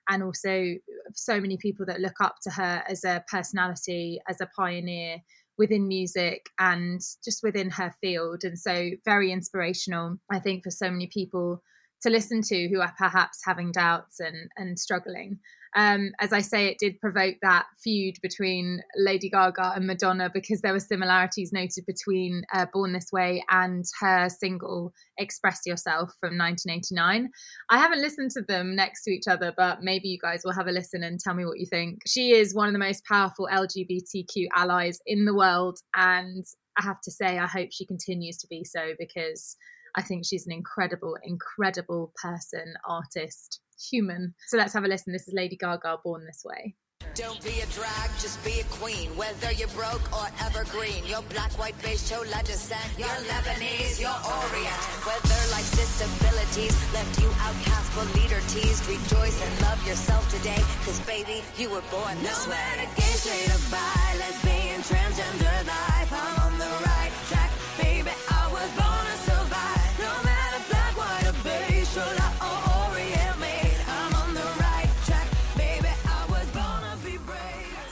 and 0.08 0.22
also 0.22 0.74
so 1.14 1.40
many 1.40 1.56
people 1.56 1.86
that 1.86 2.00
look 2.00 2.20
up 2.20 2.36
to 2.42 2.50
her 2.50 2.82
as 2.88 3.04
a 3.04 3.24
personality 3.28 4.20
as 4.28 4.40
a 4.40 4.50
pioneer 4.56 5.18
within 5.56 5.88
music 5.88 6.50
and 6.58 7.00
just 7.24 7.42
within 7.42 7.70
her 7.70 7.94
field 8.00 8.44
and 8.44 8.58
so 8.58 8.90
very 9.04 9.32
inspirational 9.32 10.16
i 10.30 10.38
think 10.38 10.62
for 10.62 10.70
so 10.70 10.90
many 10.90 11.06
people 11.06 11.62
to 12.02 12.10
listen 12.10 12.42
to 12.42 12.68
who 12.68 12.80
are 12.80 12.94
perhaps 12.98 13.40
having 13.44 13.72
doubts 13.72 14.20
and 14.20 14.50
and 14.56 14.78
struggling 14.78 15.38
um, 15.76 16.10
as 16.18 16.32
I 16.32 16.40
say, 16.40 16.66
it 16.66 16.78
did 16.78 17.00
provoke 17.00 17.36
that 17.42 17.66
feud 17.82 18.16
between 18.22 18.82
Lady 18.96 19.30
Gaga 19.30 19.74
and 19.76 19.86
Madonna 19.86 20.30
because 20.32 20.60
there 20.60 20.72
were 20.72 20.80
similarities 20.80 21.52
noted 21.52 21.86
between 21.86 22.42
uh, 22.52 22.66
Born 22.72 22.92
This 22.92 23.12
Way 23.12 23.44
and 23.50 23.84
her 24.00 24.28
single 24.28 24.92
Express 25.18 25.60
Yourself 25.66 26.12
from 26.18 26.36
1989. 26.36 27.30
I 27.70 27.78
haven't 27.78 28.02
listened 28.02 28.32
to 28.32 28.42
them 28.42 28.74
next 28.74 29.04
to 29.04 29.10
each 29.12 29.28
other, 29.28 29.52
but 29.56 29.82
maybe 29.82 30.08
you 30.08 30.18
guys 30.20 30.42
will 30.44 30.54
have 30.54 30.66
a 30.66 30.72
listen 30.72 31.04
and 31.04 31.20
tell 31.20 31.34
me 31.34 31.44
what 31.44 31.60
you 31.60 31.66
think. 31.66 32.00
She 32.06 32.32
is 32.32 32.54
one 32.54 32.68
of 32.68 32.72
the 32.72 32.78
most 32.78 33.04
powerful 33.04 33.48
LGBTQ 33.52 34.46
allies 34.54 34.98
in 35.06 35.24
the 35.24 35.34
world, 35.34 35.78
and 35.94 36.44
I 36.78 36.82
have 36.82 37.00
to 37.02 37.10
say, 37.10 37.38
I 37.38 37.46
hope 37.46 37.68
she 37.70 37.86
continues 37.86 38.38
to 38.38 38.48
be 38.48 38.64
so 38.64 38.94
because 38.98 39.56
I 39.94 40.02
think 40.02 40.24
she's 40.24 40.46
an 40.46 40.52
incredible, 40.52 41.16
incredible 41.22 42.12
person, 42.22 42.74
artist, 42.88 43.60
human. 43.90 44.34
So 44.48 44.56
let's 44.56 44.74
have 44.74 44.84
a 44.84 44.88
listen. 44.88 45.12
This 45.12 45.28
is 45.28 45.34
Lady 45.34 45.56
Gaga, 45.56 45.98
Born 46.04 46.24
This 46.26 46.42
Way. 46.44 46.76
Don't 47.14 47.42
be 47.42 47.60
a 47.60 47.66
drag, 47.74 48.08
just 48.22 48.38
be 48.44 48.60
a 48.60 48.64
queen. 48.78 49.10
Whether 49.16 49.50
you're 49.52 49.72
broke 49.74 50.04
or 50.12 50.28
evergreen, 50.46 51.02
you're 51.06 51.26
black, 51.34 51.50
white, 51.58 51.74
beige, 51.82 52.08
chola 52.08 52.40
descent. 52.44 52.86
You're 52.96 53.08
Lebanese, 53.26 53.98
you're 53.98 54.14
Orient. 54.14 54.82
Whether 55.02 55.40
life's 55.50 55.74
disabilities 55.74 56.76
left 56.94 57.20
you 57.20 57.28
outcast 57.42 57.90
but 57.96 58.06
leader 58.14 58.38
teased, 58.48 58.86
rejoice 58.86 59.42
and 59.42 59.52
love 59.62 59.80
yourself 59.88 60.22
today. 60.30 60.62
Cause 60.84 61.00
baby, 61.00 61.42
you 61.58 61.70
were 61.70 61.82
born 61.90 62.14
this 62.22 62.46
no 62.46 62.52
way. 62.52 62.60
No 62.60 62.78
matter 62.78 62.90
gay, 62.94 63.14
straight 63.18 63.50
or 63.50 63.62
bi, 63.74 64.06
lesbian, 64.22 64.80
transgender 64.86 65.66
life, 65.66 66.12
I'm 66.14 66.52
on 66.52 66.58
the 66.58 66.70
right 66.84 66.89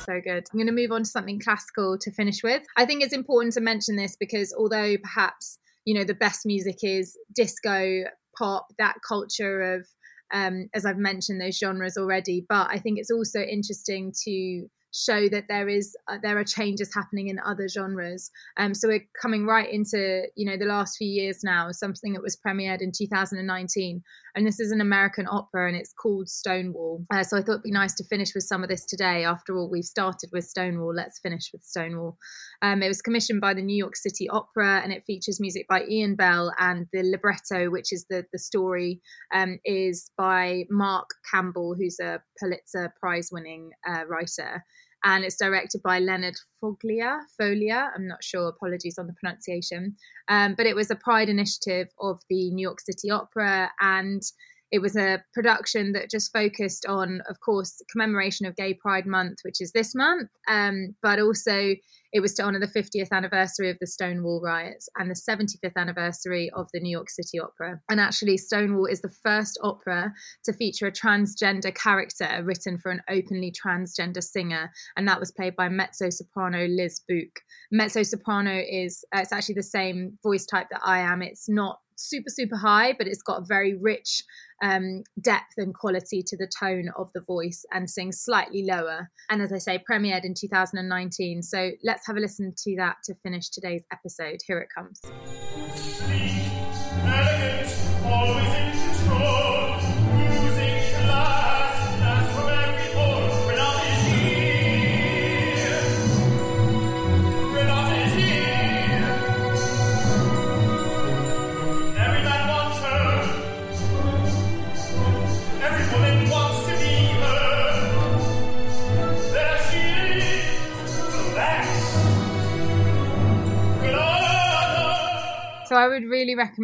so 0.09 0.21
good. 0.21 0.47
I'm 0.51 0.59
going 0.59 0.67
to 0.67 0.73
move 0.73 0.93
on 0.93 1.03
to 1.03 1.11
something 1.11 1.41
classical 1.41 1.99
to 1.99 2.11
finish 2.11 2.43
with. 2.43 2.63
I 2.77 2.87
think 2.87 3.03
it's 3.03 3.13
important 3.13 3.55
to 3.55 3.61
mention 3.61 3.97
this 3.97 4.17
because 4.17 4.55
although 4.57 4.97
perhaps, 5.03 5.59
you 5.85 5.95
know, 5.95 6.05
the 6.05 6.15
best 6.15 6.47
music 6.47 6.79
is 6.83 7.17
disco, 7.35 8.05
pop, 8.37 8.69
that 8.79 8.97
culture 9.07 9.75
of, 9.75 9.87
um, 10.33 10.69
as 10.75 10.87
I've 10.87 10.99
mentioned, 10.99 11.41
those 11.41 11.59
genres 11.59 11.97
already, 11.97 12.45
but 12.49 12.69
I 12.71 12.79
think 12.79 12.99
it's 12.99 13.11
also 13.11 13.41
interesting 13.41 14.13
to 14.25 14.69
show 14.99 15.29
that 15.29 15.45
there 15.49 15.69
is 15.69 15.97
uh, 16.09 16.19
there 16.23 16.39
are 16.39 16.45
changes 16.45 16.93
happening 16.95 17.29
in 17.29 17.39
other 17.39 17.69
genres. 17.69 18.31
Um, 18.57 18.75
so 18.75 18.89
we're 18.89 19.07
coming 19.21 19.47
right 19.47 19.71
into 19.71 20.25
you 20.37 20.45
know 20.51 20.57
the 20.57 20.65
last 20.65 20.97
few 20.97 21.09
years 21.09 21.45
now. 21.45 21.71
Something 21.71 22.15
that 22.15 22.23
was 22.23 22.37
premiered 22.37 22.81
in 22.81 22.93
2019, 22.97 24.03
and 24.35 24.47
this 24.47 24.61
is 24.61 24.73
an 24.73 24.81
American 24.81 25.27
opera, 25.31 25.69
and 25.69 25.77
it's 25.77 25.93
called 25.93 26.29
Stonewall. 26.29 27.05
Uh, 27.13 27.23
so 27.23 27.37
I 27.37 27.41
thought 27.41 27.53
it'd 27.53 27.63
be 27.63 27.71
nice 27.71 27.95
to 27.95 28.05
finish 28.05 28.35
with 28.35 28.45
some 28.45 28.63
of 28.63 28.69
this 28.69 28.85
today. 28.85 29.25
After 29.25 29.57
all, 29.57 29.71
we've 29.71 29.85
started 29.85 30.31
with 30.33 30.45
Stonewall. 30.45 30.95
Let's 30.95 31.19
finish 31.21 31.51
with 31.53 31.63
Stonewall. 31.63 32.17
Um, 32.63 32.83
it 32.83 32.89
was 32.89 33.03
commissioned 33.03 33.41
by 33.41 33.55
the 33.55 33.63
New 33.63 33.77
York 33.77 33.97
City 33.97 34.29
Opera, 34.29 34.81
and 34.83 34.93
it 34.93 35.05
features 35.05 35.41
music 35.41 35.67
by 35.69 35.83
Iain 35.83 36.17
Bell, 36.17 36.53
and 36.59 36.87
the 36.93 37.03
libretto, 37.03 37.71
which 37.71 37.93
is 37.93 38.07
the 38.11 38.25
the 38.33 38.39
story, 38.39 39.01
um, 39.35 39.59
is 39.65 40.11
by 40.17 40.65
Mark 40.71 41.09
Campbell, 41.31 41.75
who's 41.79 41.99
a 42.01 42.21
Pulitzer 42.39 42.93
Prize 43.01 43.29
winning 43.33 43.71
uh, 43.89 44.05
writer 44.07 44.65
and 45.05 45.25
it's 45.25 45.37
directed 45.37 45.83
by 45.83 45.99
Leonard 45.99 46.37
Foglia. 46.63 47.21
Folia, 47.41 47.91
I'm 47.95 48.07
not 48.07 48.23
sure. 48.23 48.49
Apologies 48.49 48.99
on 48.99 49.07
the 49.07 49.13
pronunciation. 49.15 49.97
Um, 50.29 50.55
but 50.57 50.67
it 50.67 50.75
was 50.75 50.91
a 50.91 50.97
pride 50.97 51.29
initiative 51.29 51.89
of 52.01 52.21
the 52.29 52.51
New 52.51 52.63
York 52.63 52.81
City 52.81 53.11
Opera, 53.11 53.71
and 53.81 54.23
it 54.71 54.81
was 54.81 54.97
a 54.97 55.23
production 55.33 55.93
that 55.93 56.11
just 56.11 56.33
focused 56.33 56.85
on, 56.87 57.23
of 57.29 57.41
course, 57.41 57.83
commemoration 57.91 58.47
of 58.47 58.57
Gay 58.57 58.75
Pride 58.75 59.07
Month, 59.07 59.39
which 59.43 59.61
is 59.61 59.73
this 59.73 59.95
month, 59.95 60.29
um, 60.49 60.95
but 61.03 61.19
also 61.19 61.75
it 62.13 62.21
was 62.21 62.35
to 62.35 62.43
honor 62.43 62.59
the 62.59 62.67
50th 62.67 63.11
anniversary 63.13 63.71
of 63.71 63.79
the 63.81 63.87
Stonewall 63.87 64.41
riots 64.43 64.89
and 64.97 65.11
the 65.11 65.15
75th 65.15 65.77
anniversary 65.77 66.51
of 66.55 66.69
the 66.73 66.81
New 66.81 66.91
York 66.91 67.11
City 67.11 67.39
Opera. 67.39 67.81
And 67.91 68.01
actually, 68.01 68.37
Stonewall 68.39 68.87
is 68.87 69.03
the 69.03 69.13
first 69.23 69.59
opera 69.63 70.13
to 70.45 70.53
feature 70.53 70.87
a 70.87 70.93
transgender 70.93 71.75
character 71.75 72.43
written 72.45 72.79
for 72.79 72.91
an 72.91 73.03
openly 73.11 73.53
transgender 73.53 74.23
singer, 74.23 74.71
and 74.97 75.07
that 75.09 75.21
was 75.21 75.33
played 75.33 75.57
by 75.57 75.69
mezzo 75.69 76.11
soprano 76.11 76.67
Liz 76.67 77.01
Bouk. 77.09 77.41
Mezzo 77.71 78.03
soprano 78.03 78.59
is 78.59 79.05
uh, 79.15 79.21
it's 79.21 79.33
actually 79.33 79.57
the 79.57 79.63
same 79.63 80.19
voice 80.23 80.47
type 80.47 80.69
that 80.71 80.81
I 80.85 81.01
am. 81.01 81.23
It's 81.23 81.49
not 81.49 81.79
super 81.99 82.31
super 82.31 82.57
high 82.57 82.95
but 82.97 83.07
it's 83.07 83.23
got 83.23 83.43
a 83.43 83.45
very 83.45 83.75
rich 83.75 84.25
um, 84.63 85.05
depth 85.21 85.55
and 85.57 85.73
quality 85.75 86.23
to 86.27 86.37
the 86.37 86.51
tone 86.59 86.91
of 86.97 87.13
the 87.15 87.21
voice 87.21 87.65
and 87.73 87.89
sings 87.89 88.21
slightly 88.21 88.65
lower. 88.65 89.11
And 89.31 89.41
as 89.41 89.53
i 89.53 89.59
say 89.59 89.83
premiered 89.89 90.25
in 90.25 90.35
2019 90.35 91.43
so 91.43 91.71
let's 91.85 92.07
have 92.07 92.17
a 92.17 92.21
listen 92.21 92.55
to 92.65 92.77
that 92.77 92.97
to 93.05 93.15
finish 93.15 93.51
today's 93.51 93.85
episode. 93.93 94.41
Here 94.47 94.59
it 94.59 94.69
comes 94.75 95.01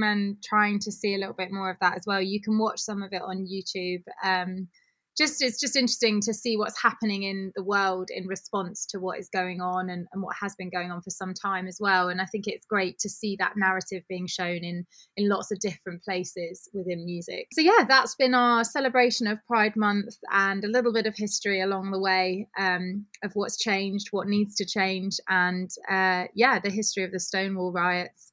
recommend 0.05 0.43
trying 0.43 0.79
to 0.81 0.93
see 0.93 1.15
a 1.15 1.19
little 1.19 1.35
bit 1.35 1.53
more 1.53 1.71
of 1.71 1.77
that 1.81 1.97
as 1.97 2.05
well. 2.07 2.21
You 2.21 2.41
can 2.41 2.59
watch 2.59 2.81
some 2.81 3.03
of 3.03 3.13
it 3.13 3.23
on 3.23 3.47
YouTube. 3.47 4.03
Um, 4.23 4.69
just 5.17 5.41
it's 5.43 5.61
just 5.61 5.77
interesting 5.77 6.21
to 6.23 6.35
see 6.35 6.57
what's 6.57 6.83
happening 6.83 7.23
in 7.23 7.53
the 7.55 7.63
world 7.63 8.09
in 8.13 8.27
response 8.27 8.85
to 8.87 8.99
what 8.99 9.17
is 9.17 9.29
going 9.29 9.61
on 9.61 9.89
and, 9.89 10.09
and 10.13 10.21
what 10.21 10.35
has 10.41 10.57
been 10.57 10.71
going 10.71 10.91
on 10.91 11.03
for 11.03 11.11
some 11.11 11.33
time 11.33 11.69
as 11.69 11.79
well. 11.81 12.09
And 12.09 12.21
I 12.21 12.25
think 12.25 12.49
it's 12.49 12.67
great 12.67 12.99
to 12.99 13.09
see 13.09 13.37
that 13.39 13.53
narrative 13.57 14.03
being 14.09 14.27
shown 14.27 14.65
in 14.65 14.85
in 15.17 15.29
lots 15.29 15.53
of 15.53 15.61
different 15.61 16.03
places 16.03 16.69
within 16.75 17.05
music. 17.05 17.47
So 17.53 17.61
yeah, 17.61 17.85
that's 17.89 18.17
been 18.17 18.35
our 18.35 18.65
celebration 18.65 19.29
of 19.29 19.39
Pride 19.47 19.77
Month 19.77 20.17
and 20.33 20.65
a 20.65 20.69
little 20.69 20.93
bit 20.93 21.07
of 21.07 21.15
history 21.17 21.61
along 21.61 21.93
the 21.93 22.01
way 22.01 22.49
um, 22.59 23.07
of 23.23 23.31
what's 23.35 23.57
changed, 23.57 24.09
what 24.11 24.27
needs 24.27 24.57
to 24.57 24.67
change, 24.67 25.21
and 25.29 25.71
uh, 25.89 26.25
yeah, 26.35 26.59
the 26.59 26.71
history 26.71 27.05
of 27.05 27.13
the 27.13 27.21
Stonewall 27.21 27.71
riots. 27.71 28.33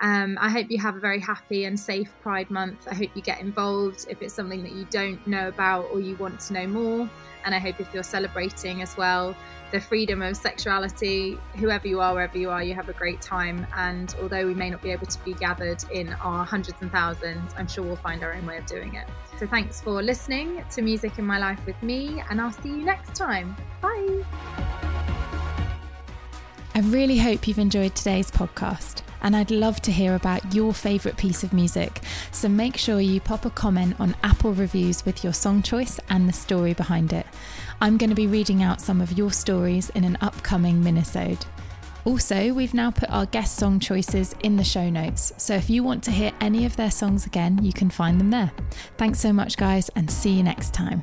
Um, 0.00 0.36
I 0.40 0.50
hope 0.50 0.70
you 0.70 0.78
have 0.78 0.96
a 0.96 1.00
very 1.00 1.20
happy 1.20 1.64
and 1.64 1.78
safe 1.78 2.12
Pride 2.20 2.50
Month. 2.50 2.88
I 2.90 2.94
hope 2.94 3.10
you 3.14 3.22
get 3.22 3.40
involved 3.40 4.06
if 4.10 4.20
it's 4.22 4.34
something 4.34 4.62
that 4.62 4.72
you 4.72 4.86
don't 4.90 5.24
know 5.26 5.48
about 5.48 5.86
or 5.92 6.00
you 6.00 6.16
want 6.16 6.40
to 6.40 6.52
know 6.52 6.66
more. 6.66 7.08
And 7.44 7.54
I 7.54 7.58
hope 7.58 7.80
if 7.80 7.92
you're 7.92 8.02
celebrating 8.02 8.82
as 8.82 8.96
well 8.96 9.36
the 9.70 9.80
freedom 9.80 10.22
of 10.22 10.36
sexuality, 10.36 11.36
whoever 11.56 11.88
you 11.88 12.00
are, 12.00 12.14
wherever 12.14 12.38
you 12.38 12.48
are, 12.48 12.62
you 12.62 12.74
have 12.74 12.88
a 12.88 12.92
great 12.92 13.20
time. 13.20 13.66
And 13.76 14.14
although 14.20 14.46
we 14.46 14.54
may 14.54 14.70
not 14.70 14.80
be 14.82 14.90
able 14.90 15.06
to 15.06 15.24
be 15.24 15.34
gathered 15.34 15.82
in 15.90 16.12
our 16.14 16.44
hundreds 16.44 16.78
and 16.80 16.92
thousands, 16.92 17.52
I'm 17.56 17.66
sure 17.66 17.84
we'll 17.84 17.96
find 17.96 18.22
our 18.22 18.32
own 18.32 18.46
way 18.46 18.58
of 18.58 18.66
doing 18.66 18.94
it. 18.94 19.08
So 19.38 19.46
thanks 19.46 19.80
for 19.80 20.02
listening 20.02 20.64
to 20.70 20.82
Music 20.82 21.18
in 21.18 21.26
My 21.26 21.38
Life 21.38 21.64
with 21.66 21.80
me, 21.82 22.22
and 22.30 22.40
I'll 22.40 22.52
see 22.52 22.68
you 22.68 22.84
next 22.84 23.16
time. 23.16 23.56
Bye. 23.80 24.73
I 26.76 26.80
really 26.80 27.18
hope 27.18 27.46
you've 27.46 27.60
enjoyed 27.60 27.94
today's 27.94 28.32
podcast 28.32 29.02
and 29.22 29.36
I'd 29.36 29.52
love 29.52 29.80
to 29.82 29.92
hear 29.92 30.16
about 30.16 30.52
your 30.52 30.74
favourite 30.74 31.16
piece 31.16 31.44
of 31.44 31.52
music. 31.52 32.00
So 32.32 32.48
make 32.48 32.76
sure 32.76 33.00
you 33.00 33.20
pop 33.20 33.44
a 33.44 33.50
comment 33.50 33.94
on 34.00 34.16
Apple 34.24 34.52
reviews 34.54 35.06
with 35.06 35.22
your 35.22 35.32
song 35.32 35.62
choice 35.62 36.00
and 36.08 36.28
the 36.28 36.32
story 36.32 36.74
behind 36.74 37.12
it. 37.12 37.26
I'm 37.80 37.96
going 37.96 38.10
to 38.10 38.16
be 38.16 38.26
reading 38.26 38.64
out 38.64 38.80
some 38.80 39.00
of 39.00 39.16
your 39.16 39.30
stories 39.30 39.88
in 39.90 40.02
an 40.02 40.18
upcoming 40.20 40.82
minisode. 40.82 41.46
Also, 42.04 42.52
we've 42.52 42.74
now 42.74 42.90
put 42.90 43.08
our 43.08 43.26
guest 43.26 43.56
song 43.56 43.78
choices 43.78 44.34
in 44.42 44.56
the 44.56 44.64
show 44.64 44.90
notes, 44.90 45.32
so 45.38 45.54
if 45.54 45.70
you 45.70 45.82
want 45.82 46.02
to 46.04 46.10
hear 46.10 46.32
any 46.40 46.66
of 46.66 46.76
their 46.76 46.90
songs 46.90 47.24
again, 47.24 47.64
you 47.64 47.72
can 47.72 47.88
find 47.88 48.20
them 48.20 48.30
there. 48.30 48.52
Thanks 48.98 49.20
so 49.20 49.32
much, 49.32 49.56
guys, 49.56 49.88
and 49.96 50.10
see 50.10 50.32
you 50.32 50.42
next 50.42 50.74
time. 50.74 51.02